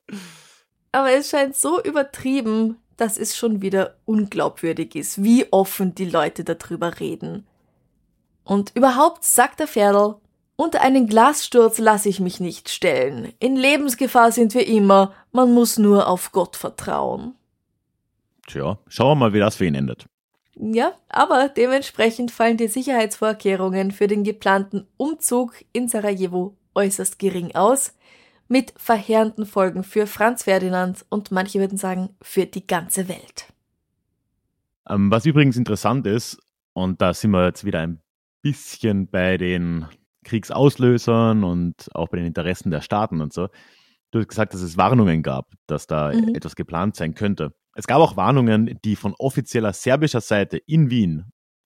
[0.91, 6.43] Aber es scheint so übertrieben, dass es schon wieder unglaubwürdig ist, wie offen die Leute
[6.43, 7.47] darüber reden.
[8.47, 10.15] Und überhaupt sagt der Pferdl,
[10.55, 13.33] unter einen Glassturz lasse ich mich nicht stellen.
[13.39, 17.35] In Lebensgefahr sind wir immer, man muss nur auf Gott vertrauen.
[18.47, 20.05] Tja, schauen wir mal, wie das für ihn endet.
[20.55, 27.95] Ja, aber dementsprechend fallen die Sicherheitsvorkehrungen für den geplanten Umzug in Sarajevo äußerst gering aus,
[28.47, 33.51] mit verheerenden Folgen für Franz Ferdinand und manche würden sagen für die ganze Welt.
[34.89, 36.39] Ähm, was übrigens interessant ist,
[36.71, 37.99] und da sind wir jetzt wieder ein
[38.51, 39.85] bisschen bei den
[40.23, 43.47] Kriegsauslösern und auch bei den Interessen der Staaten und so.
[44.11, 46.33] Du hast gesagt, dass es Warnungen gab, dass da Mhm.
[46.35, 47.53] etwas geplant sein könnte.
[47.75, 51.25] Es gab auch Warnungen, die von offizieller serbischer Seite in Wien,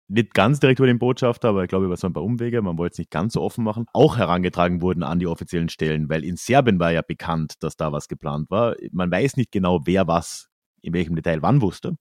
[0.09, 2.77] nicht ganz direkt über den Botschafter, aber ich glaube über so ein paar Umwege, man
[2.77, 6.25] wollte es nicht ganz so offen machen, auch herangetragen wurden an die offiziellen Stellen, weil
[6.25, 8.75] in Serbien war ja bekannt, dass da was geplant war.
[8.91, 10.49] Man weiß nicht genau, wer was
[10.83, 11.97] in welchem Detail wann wusste.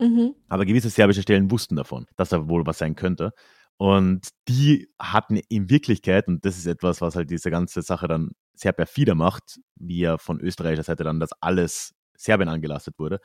[0.00, 0.34] Mhm.
[0.48, 3.30] Aber gewisse serbische Stellen wussten davon, dass da wohl was sein könnte.
[3.76, 8.30] Und die hatten in Wirklichkeit, und das ist etwas, was halt diese ganze Sache dann
[8.54, 13.20] sehr perfider macht, wie ja von österreichischer Seite dann das alles Serbien angelastet wurde.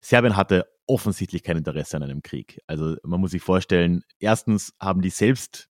[0.00, 2.60] Serbien hatte offensichtlich kein Interesse an einem Krieg.
[2.66, 5.68] Also man muss sich vorstellen, erstens haben die selbst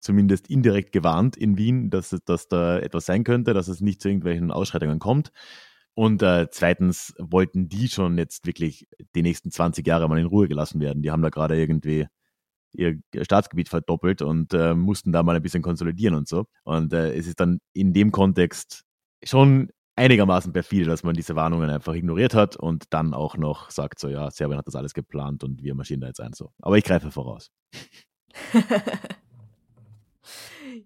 [0.00, 4.08] zumindest indirekt gewarnt in Wien, dass, dass da etwas sein könnte, dass es nicht zu
[4.08, 5.30] irgendwelchen Ausschreitungen kommt.
[5.94, 10.48] Und äh, zweitens wollten die schon jetzt wirklich die nächsten 20 Jahre mal in Ruhe
[10.48, 11.02] gelassen werden.
[11.02, 12.06] Die haben da gerade irgendwie
[12.72, 16.46] ihr Staatsgebiet verdoppelt und äh, mussten da mal ein bisschen konsolidieren und so.
[16.64, 18.84] Und äh, es ist dann in dem Kontext
[19.24, 23.98] schon einigermaßen perfide, dass man diese Warnungen einfach ignoriert hat und dann auch noch sagt,
[23.98, 26.32] so ja, Serbien hat das alles geplant und wir marschieren da jetzt ein.
[26.32, 26.52] So.
[26.62, 27.50] Aber ich greife voraus.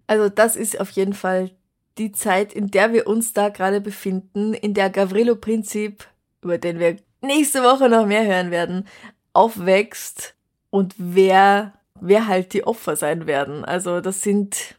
[0.07, 1.51] Also das ist auf jeden Fall
[1.97, 6.07] die Zeit, in der wir uns da gerade befinden, in der Gavrilo Prinzip,
[6.41, 8.87] über den wir nächste Woche noch mehr hören werden,
[9.33, 10.34] aufwächst
[10.75, 11.71] und wer,
[12.01, 13.63] wer halt die Opfer sein werden.
[13.63, 14.75] Also das sind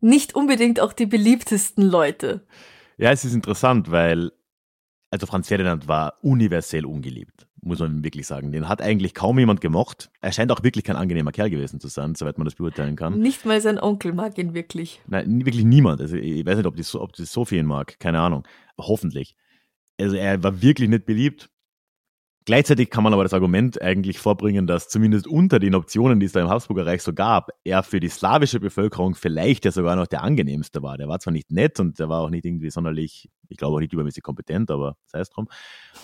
[0.00, 2.46] nicht unbedingt auch die beliebtesten Leute.
[2.96, 4.32] Ja, es ist interessant, weil
[5.10, 8.52] also Franz Ferdinand war universell ungeliebt, muss man wirklich sagen.
[8.52, 10.10] Den hat eigentlich kaum jemand gemocht.
[10.22, 13.20] Er scheint auch wirklich kein angenehmer Kerl gewesen zu sein, soweit man das beurteilen kann.
[13.20, 15.02] Nicht mal sein Onkel mag ihn wirklich.
[15.06, 16.00] Nein, wirklich niemand.
[16.00, 18.48] Also ich weiß nicht, ob die, ob die Sophie ihn mag, keine Ahnung.
[18.78, 19.36] Hoffentlich.
[20.00, 21.50] Also er war wirklich nicht beliebt.
[22.46, 26.32] Gleichzeitig kann man aber das Argument eigentlich vorbringen, dass zumindest unter den Optionen, die es
[26.32, 30.06] da im Habsburger Reich so gab, er für die slawische Bevölkerung vielleicht ja sogar noch
[30.06, 30.98] der angenehmste war.
[30.98, 33.80] Der war zwar nicht nett und der war auch nicht irgendwie sonderlich, ich glaube auch
[33.80, 35.48] nicht übermäßig kompetent, aber sei es drum.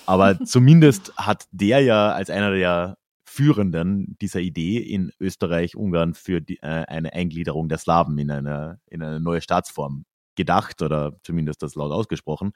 [0.07, 6.41] Aber zumindest hat der ja als einer der Führenden dieser Idee in Österreich, Ungarn für
[6.41, 11.63] die, äh, eine Eingliederung der Slawen in eine, in eine neue Staatsform gedacht oder zumindest
[11.63, 12.53] das laut ausgesprochen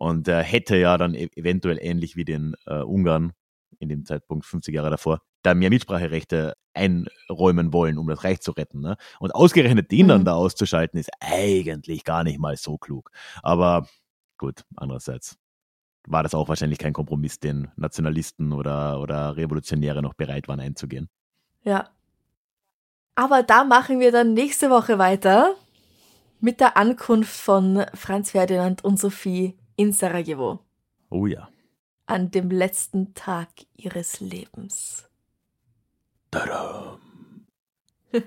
[0.00, 3.32] und äh, hätte ja dann e eventuell ähnlich wie den äh, Ungarn
[3.78, 8.52] in dem Zeitpunkt 50 Jahre davor da mehr Mitspracherechte einräumen wollen, um das Reich zu
[8.52, 8.80] retten.
[8.80, 8.96] Ne?
[9.18, 10.08] Und ausgerechnet den mhm.
[10.08, 13.10] dann da auszuschalten, ist eigentlich gar nicht mal so klug.
[13.42, 13.88] Aber
[14.38, 15.36] gut, andererseits
[16.06, 21.10] war das auch wahrscheinlich kein Kompromiss, den Nationalisten oder, oder Revolutionäre noch bereit waren einzugehen.
[21.62, 21.90] Ja.
[23.16, 25.54] Aber da machen wir dann nächste Woche weiter
[26.40, 30.60] mit der Ankunft von Franz Ferdinand und Sophie in Sarajevo.
[31.08, 31.48] Oh ja.
[32.04, 35.08] An dem letzten Tag ihres Lebens.
[36.30, 36.98] Tadam.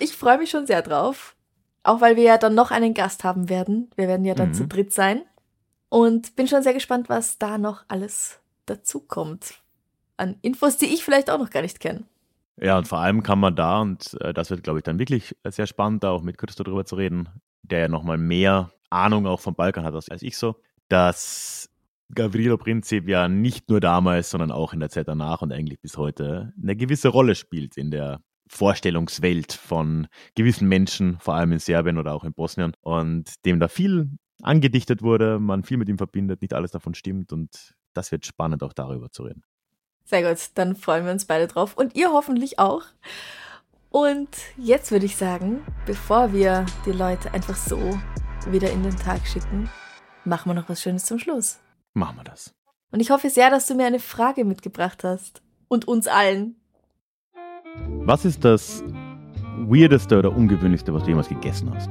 [0.00, 1.36] ich freue mich schon sehr drauf.
[1.84, 3.90] Auch weil wir ja dann noch einen Gast haben werden.
[3.94, 4.54] Wir werden ja dann mhm.
[4.54, 5.22] zu dritt sein.
[5.88, 9.62] Und bin schon sehr gespannt, was da noch alles dazukommt.
[10.16, 12.02] An Infos, die ich vielleicht auch noch gar nicht kenne.
[12.56, 15.36] Ja, und vor allem kann man da, und äh, das wird, glaube ich, dann wirklich
[15.44, 17.28] sehr spannend, da auch mit Christo darüber zu reden,
[17.62, 20.56] der ja nochmal mehr Ahnung auch vom Balkan hat als ich so,
[20.88, 21.70] dass
[22.14, 25.96] Gavrilo Princip ja nicht nur damals, sondern auch in der Zeit danach und eigentlich bis
[25.96, 31.98] heute eine gewisse Rolle spielt in der Vorstellungswelt von gewissen Menschen, vor allem in Serbien
[31.98, 34.10] oder auch in Bosnien und dem da viel
[34.42, 38.62] angedichtet wurde, man viel mit ihm verbindet, nicht alles davon stimmt und das wird spannend
[38.64, 39.42] auch darüber zu reden.
[40.04, 42.82] Sehr gut, dann freuen wir uns beide drauf und ihr hoffentlich auch.
[43.90, 47.78] Und jetzt würde ich sagen, bevor wir die Leute einfach so
[48.48, 49.68] wieder in den Tag schicken,
[50.24, 51.58] machen wir noch was Schönes zum Schluss.
[51.94, 52.54] Machen wir das.
[52.92, 55.42] Und ich hoffe sehr, dass du mir eine Frage mitgebracht hast.
[55.68, 56.56] Und uns allen.
[58.04, 58.82] Was ist das
[59.56, 61.90] Weirdeste oder Ungewöhnlichste, was du jemals gegessen hast?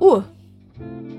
[0.00, 0.22] Uh.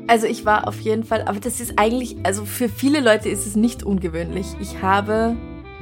[0.08, 3.46] Also ich war auf jeden Fall, aber das ist eigentlich, also für viele Leute ist
[3.46, 4.46] es nicht ungewöhnlich.
[4.62, 5.36] Ich habe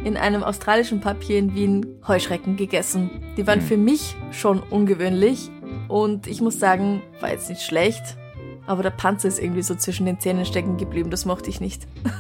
[0.03, 3.09] in einem australischen Papier in Wien Heuschrecken gegessen.
[3.37, 3.67] Die waren hm.
[3.67, 5.51] für mich schon ungewöhnlich,
[5.87, 8.17] und ich muss sagen, war jetzt nicht schlecht,
[8.65, 11.09] aber der Panzer ist irgendwie so zwischen den Zähnen stecken geblieben.
[11.09, 11.87] Das mochte ich nicht.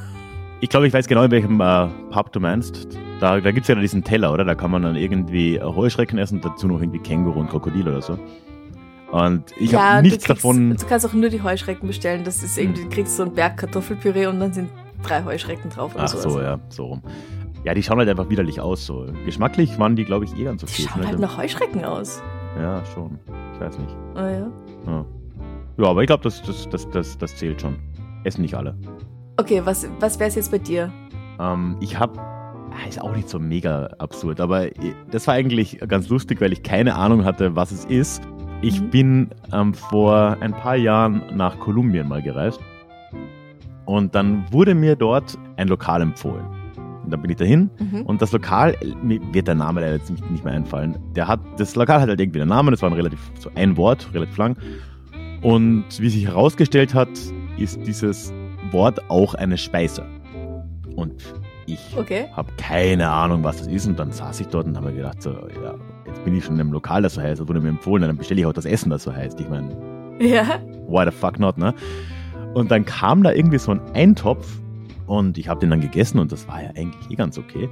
[0.61, 2.87] Ich glaube, ich weiß genau, in welchem äh, Pub du meinst.
[3.19, 4.45] Da, da gibt es ja diesen Teller, oder?
[4.45, 8.17] Da kann man dann irgendwie Heuschrecken essen, dazu noch irgendwie Känguru und Krokodil oder so.
[9.11, 10.75] Und ich ja, habe nichts du kriegst, davon.
[10.75, 12.23] Du kannst auch nur die Heuschrecken bestellen.
[12.23, 14.69] Das ist irgendwie, du kriegst so einen Berg Kartoffelpüree und dann sind
[15.03, 15.91] drei Heuschrecken drauf.
[15.97, 16.23] Ach sowas.
[16.23, 17.01] so, ja, so rum.
[17.63, 18.85] Ja, die schauen halt einfach widerlich aus.
[18.85, 19.07] So.
[19.25, 20.73] Geschmacklich waren die, glaube ich, eh ganz okay.
[20.77, 22.21] Die schauen halt nach Heuschrecken aus.
[22.57, 23.19] Ja, schon.
[23.53, 23.95] Ich weiß nicht.
[24.15, 24.51] Ah ja.
[24.87, 25.05] Ja,
[25.77, 27.77] ja aber ich glaube, das, das, das, das, das zählt schon.
[28.23, 28.75] Essen nicht alle.
[29.37, 30.91] Okay, was, was wäre es jetzt bei dir?
[31.39, 34.69] Ähm, ich habe ah, ist auch nicht so mega absurd, aber
[35.11, 38.23] das war eigentlich ganz lustig, weil ich keine Ahnung hatte, was es ist.
[38.61, 38.89] Ich mhm.
[38.89, 42.59] bin ähm, vor ein paar Jahren nach Kolumbien mal gereist
[43.85, 46.45] und dann wurde mir dort ein Lokal empfohlen.
[47.05, 48.01] Und dann bin ich dahin mhm.
[48.01, 50.97] und das Lokal, mir wird der Name leider jetzt nicht, nicht mehr einfallen.
[51.15, 53.77] Der hat, das Lokal hat halt irgendwie einen Namen, das war ein relativ, so ein
[53.77, 54.57] Wort, relativ lang.
[55.43, 57.09] Und wie sich herausgestellt hat,
[57.57, 58.33] ist dieses
[58.71, 60.03] Wort auch eine Speise.
[60.95, 61.23] Und
[61.67, 62.25] ich okay.
[62.33, 63.87] habe keine Ahnung, was das ist.
[63.87, 65.75] Und dann saß ich dort und habe mir gedacht, so, ja,
[66.07, 68.17] jetzt bin ich schon in einem Lokal, das so heißt, das wurde mir empfohlen, dann
[68.17, 69.39] bestelle ich auch das Essen, das so heißt.
[69.39, 69.69] Ich meine,
[70.19, 70.59] ja.
[70.87, 71.73] why the fuck not, ne?
[72.53, 74.61] Und dann kam da irgendwie so ein Eintopf
[75.07, 77.69] und ich habe den dann gegessen und das war ja eigentlich eh ganz okay.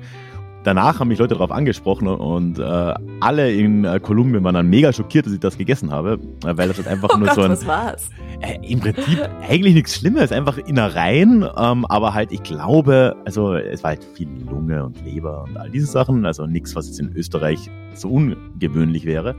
[0.63, 4.93] Danach haben mich Leute darauf angesprochen und äh, alle in äh, Kolumbien waren dann mega
[4.93, 7.41] schockiert, dass ich das gegessen habe, äh, weil das halt einfach oh nur Gott, so
[7.41, 7.51] ein.
[7.51, 8.09] Was war's?
[8.39, 13.83] Äh, Im Prinzip eigentlich nichts Schlimmes, einfach Innereien, ähm, aber halt, ich glaube, also es
[13.83, 17.13] war halt viel Lunge und Leber und all diese Sachen, also nichts, was jetzt in
[17.13, 19.35] Österreich so ungewöhnlich wäre.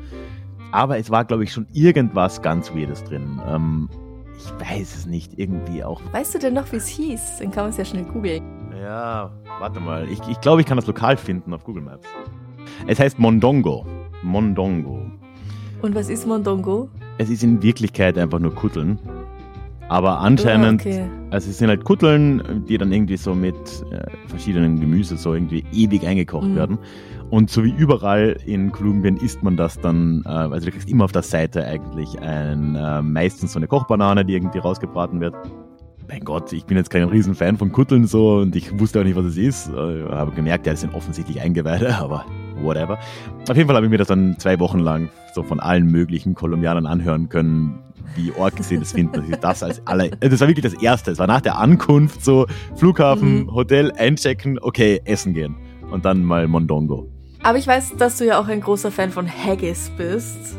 [0.72, 3.40] Aber es war, glaube ich, schon irgendwas ganz Weirdes drin.
[3.49, 3.88] Ähm,
[4.37, 6.01] ich weiß es nicht, irgendwie auch.
[6.12, 7.39] Weißt du denn noch, wie es hieß?
[7.41, 8.43] Dann kann man es ja schnell googeln.
[8.80, 9.30] Ja,
[9.61, 10.09] warte mal.
[10.09, 12.07] Ich, ich glaube, ich kann das lokal finden auf Google Maps.
[12.87, 13.87] Es heißt Mondongo.
[14.22, 15.01] Mondongo.
[15.82, 16.89] Und was ist Mondongo?
[17.18, 18.99] Es ist in Wirklichkeit einfach nur Kutteln.
[19.89, 21.05] Aber anscheinend, oh, okay.
[21.30, 23.55] also es sind halt Kutteln, die dann irgendwie so mit
[23.91, 26.57] äh, verschiedenen Gemüse so irgendwie ewig eingekocht mhm.
[26.57, 26.78] werden.
[27.35, 31.03] Und so wie überall in Kolumbien isst man das dann, äh, also du kriegst immer
[31.03, 35.35] auf der Seite eigentlich ein, äh, meistens so eine Kochbanane, die irgendwie rausgebraten wird.
[36.09, 39.16] mein Gott, ich bin jetzt kein Riesenfan von Kutteln so und ich wusste auch nicht,
[39.16, 39.68] was es ist.
[39.68, 42.24] Äh, habe gemerkt, ja, das sind offensichtlich Eingeweide, aber
[42.62, 43.01] whatever.
[43.49, 46.37] Auf jeden Fall habe ich mir das dann zwei Wochen lang so von allen möglichen
[46.37, 47.80] Kolumbianern anhören können,
[48.14, 49.14] wie Org sie das finden.
[49.14, 51.11] Das, ist das als aller, äh, das war wirklich das Erste.
[51.11, 53.55] Es war nach der Ankunft so Flughafen, mhm.
[53.55, 55.57] Hotel, einchecken, okay, essen gehen
[55.91, 57.13] und dann mal Mondongo.
[57.45, 60.57] Aber ich weiß, dass du ja auch ein großer Fan von Haggis bist.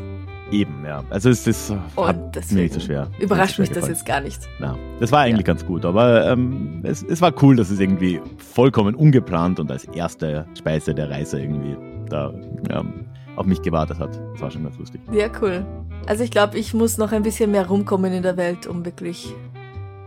[0.52, 1.02] Eben, ja.
[1.10, 3.10] Also es ist hat mir nicht so schwer.
[3.18, 4.40] Überrascht mich das jetzt gar nicht.
[4.60, 5.52] Ja, das war eigentlich ja.
[5.52, 9.84] ganz gut, aber ähm, es, es war cool, dass es irgendwie vollkommen ungeplant und als
[9.86, 11.76] erste Speise der Reise irgendwie
[12.08, 12.32] da
[12.70, 12.84] ja,
[13.34, 14.20] auf mich gewartet hat.
[14.34, 15.00] Das war schon ganz lustig.
[15.10, 15.66] Ja, cool.
[16.06, 19.34] Also ich glaube, ich muss noch ein bisschen mehr rumkommen in der Welt, um wirklich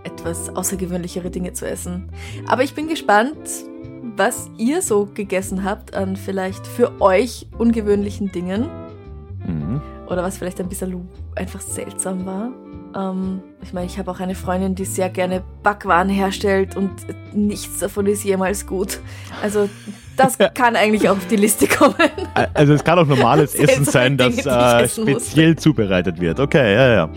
[0.06, 2.10] etwas außergewöhnlichere Dinge zu essen.
[2.48, 3.38] Aber ich bin gespannt,
[4.20, 8.70] was ihr so gegessen habt an vielleicht für euch ungewöhnlichen Dingen.
[9.48, 9.82] Mhm.
[10.08, 12.52] Oder was vielleicht ein bisschen einfach seltsam war.
[12.96, 16.92] Ähm, ich meine, ich habe auch eine Freundin, die sehr gerne Backwaren herstellt und
[17.34, 19.00] nichts davon ist jemals gut.
[19.42, 19.70] Also
[20.18, 21.96] das kann eigentlich auch auf die Liste kommen.
[22.54, 26.42] Also es kann auch normales Essen sein, das äh, speziell zubereitet wird.
[26.42, 26.94] Okay, ja.
[26.94, 27.10] ja.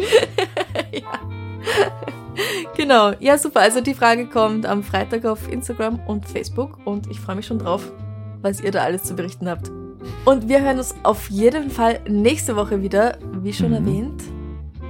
[2.82, 3.60] Genau, ja super.
[3.60, 7.60] Also die Frage kommt am Freitag auf Instagram und Facebook und ich freue mich schon
[7.60, 7.92] drauf,
[8.40, 9.70] was ihr da alles zu berichten habt.
[10.24, 13.74] Und wir hören uns auf jeden Fall nächste Woche wieder, wie schon mhm.
[13.74, 14.22] erwähnt,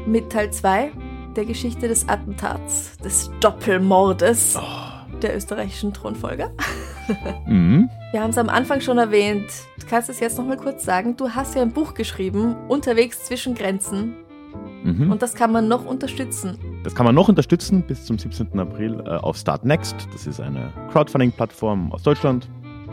[0.07, 0.90] mit Teil 2
[1.36, 5.18] der Geschichte des Attentats, des Doppelmordes oh.
[5.20, 6.51] der österreichischen Thronfolger.
[7.47, 7.90] Mhm.
[8.12, 9.51] Wir haben es am Anfang schon erwähnt.
[9.80, 11.16] Du kannst es jetzt nochmal kurz sagen.
[11.16, 14.14] Du hast ja ein Buch geschrieben, Unterwegs zwischen Grenzen.
[14.85, 15.12] Mhm.
[15.12, 16.59] Und das kann man noch unterstützen.
[16.85, 18.59] Das kann man noch unterstützen bis zum 17.
[18.59, 20.09] April äh, auf Start Next.
[20.12, 22.49] Das ist eine Crowdfunding-Plattform aus Deutschland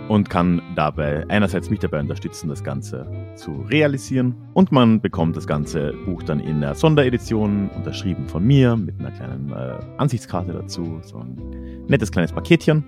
[0.09, 4.35] und kann dabei einerseits mich dabei unterstützen, das Ganze zu realisieren.
[4.53, 9.11] Und man bekommt das ganze Buch dann in der Sonderedition unterschrieben von mir mit einer
[9.11, 10.99] kleinen äh, Ansichtskarte dazu.
[11.03, 12.83] So ein nettes kleines Paketchen.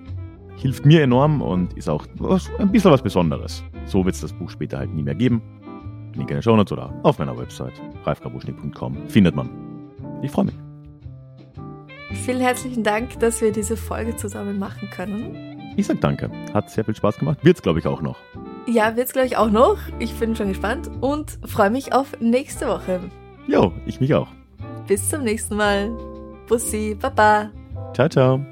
[0.56, 2.06] Hilft mir enorm und ist auch
[2.58, 3.64] ein bisschen was Besonderes.
[3.86, 5.40] So wird es das Buch später halt nie mehr geben.
[6.14, 9.48] Link in den Show Notes oder auf meiner Website ralfkabuschnick.com findet man.
[10.22, 10.54] Ich freue mich.
[12.24, 15.74] Vielen herzlichen Dank, dass wir diese Folge zusammen machen können.
[15.76, 16.30] Ich sag danke.
[16.52, 17.38] Hat sehr viel Spaß gemacht.
[17.42, 18.18] Wird's, glaube ich, auch noch.
[18.66, 19.78] Ja, wird's, glaube ich, auch noch.
[19.98, 23.00] Ich bin schon gespannt und freue mich auf nächste Woche.
[23.46, 24.28] Jo, ich mich auch.
[24.86, 25.90] Bis zum nächsten Mal.
[26.46, 27.50] Bussi, Baba.
[27.94, 28.51] Ciao, ciao.